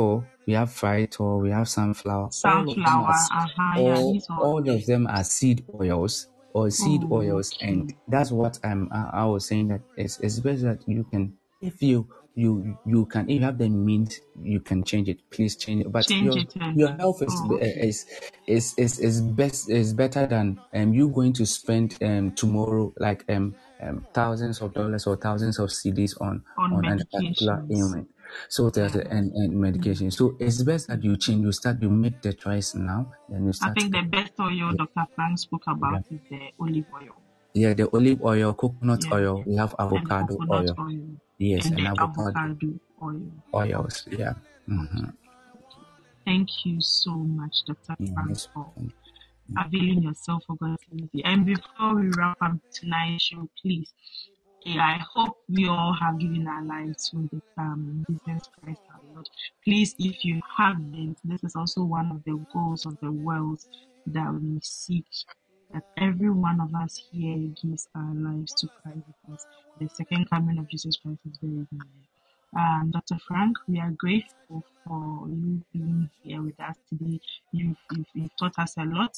[0.47, 4.71] we have fried or we have sunflower all Sunflower, are s- uh-huh, all, are all
[4.71, 7.55] of them are seed oils or seed Oh, oils.
[7.61, 11.35] And that's what i'm I, I was saying that it's, it's best that you can
[11.61, 15.21] if you you you can if you have the means you can change it.
[15.31, 15.93] Please change it.
[15.93, 18.07] But Change your it your health is oh, is
[18.47, 23.25] is is is best is better than um you going to spend um tomorrow like
[23.31, 28.09] um, um thousands of dollars or thousands of cedis on On on a particular ailment
[28.49, 31.91] so there's a, and, and medication so it's best that you change you start you
[31.91, 35.07] make the choice now then you start I think the best oil Dr.
[35.15, 37.15] Frank spoke about is the olive oil
[37.55, 39.15] yeah the olive oil coconut Yeah.
[39.15, 43.23] oil we have avocado oil oil yes and and avocado avocado oil.
[43.55, 44.35] oils yeah
[44.67, 45.07] hmm
[46.27, 47.97] Thank you so much, Dr.
[48.15, 48.73] Frank, for
[49.59, 51.23] availing yourself for God's mercy.
[51.25, 53.93] And before we wrap up tonight's show, please,
[54.67, 59.01] eh, I hope we all have given our lives to the um, Jesus Christ our
[59.15, 59.29] Lord.
[59.65, 63.61] Please, if you haven't, this is also one of the goals of the world
[64.07, 65.07] that we seek.
[65.73, 69.47] That every one of us here gives our lives to Christ because
[69.81, 72.05] the second coming of Jesus Christ is very near.
[72.57, 73.19] Um, Dr.
[73.27, 77.19] Frank, we are grateful for you being here with us today.
[77.53, 79.17] You've, you've, you've taught us a lot.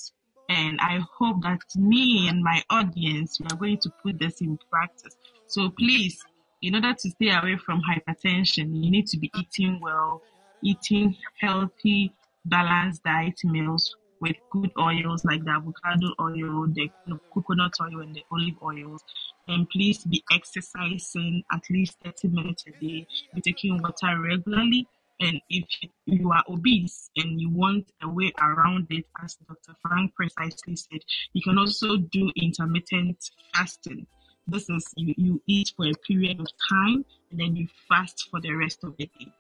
[0.49, 4.59] And I hope that me and my audience, we are going to put this in
[4.71, 5.17] practice.
[5.49, 6.19] So please,
[6.63, 10.23] in order to stay away from hypertension, you need to be eating well,
[10.63, 12.13] eating healthy,
[12.45, 16.91] balanced diet meals with good oils like the avocado oil, the
[17.33, 19.03] coconut oil, and the olive oils.
[19.49, 24.89] And please be exercising at least 30 minutes a day, be taking water regularly,
[25.21, 25.65] And if
[26.05, 29.75] you are obese and you want a way around it, as Dr.
[29.81, 31.01] Frank precisely said,
[31.33, 34.07] you can also do intermittent fasting.
[34.47, 38.41] This is you, you eat for a period of time and then you fast for
[38.41, 39.33] the rest of the day.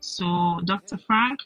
[0.00, 0.98] So, Dr.
[0.98, 1.40] Frank,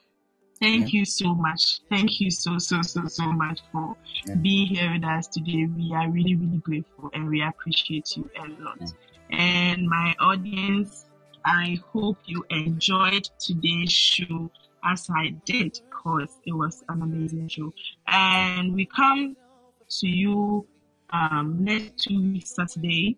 [0.60, 1.00] thank yeah.
[1.00, 1.80] you so much.
[1.90, 3.96] Thank you so, so, so, so much for
[4.26, 4.34] yeah.
[4.36, 5.66] being here with us today.
[5.66, 8.78] We are really, really grateful and we appreciate you a lot.
[8.80, 9.38] Yeah.
[9.38, 11.05] And my audience,
[11.46, 14.50] I hope you enjoyed today's show
[14.84, 17.72] as I did because it was an amazing show.
[18.08, 19.36] And we come
[20.00, 20.66] to you
[21.10, 23.16] um, next two Saturday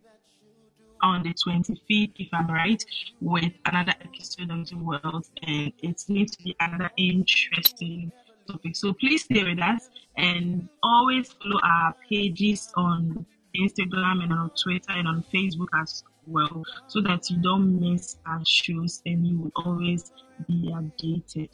[1.03, 2.85] on the 25th, if I'm right,
[3.23, 5.27] with another episode of The World.
[5.47, 8.13] And it's going to be another interesting
[8.47, 8.77] topic.
[8.77, 13.25] So please stay with us and always follow our pages on
[13.57, 18.43] Instagram and on Twitter and on Facebook as well so that you don't miss our
[18.45, 20.13] shows and you will always
[20.47, 21.49] be updated.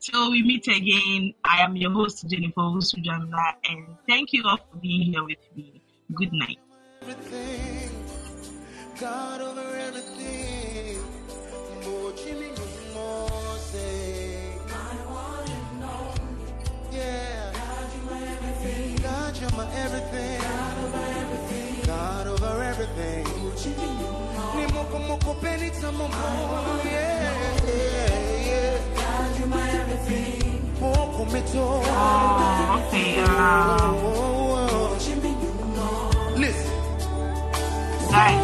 [0.00, 4.78] Till we meet again, I am your host Jennifer Usujamla and thank you all for
[4.80, 5.82] being here with me.
[6.14, 6.58] Good night.
[8.98, 10.98] God over everything.
[11.84, 12.50] More Jimmy,
[12.94, 14.52] more say.
[14.68, 16.14] I want to know.
[16.92, 17.52] Yeah.
[17.52, 18.96] God, you're my everything.
[18.96, 20.40] God, you're my everything.
[20.40, 20.69] God everything.
[22.80, 23.24] Everything.
[24.56, 25.36] Ni moko moko.
[26.84, 26.92] Yeah,
[27.68, 28.78] yeah, yeah.
[28.96, 30.76] God, you're my everything.
[30.80, 31.26] Moko.
[31.56, 31.82] Oh.
[36.32, 36.72] Um, Listen.
[38.08, 38.34] Sorry.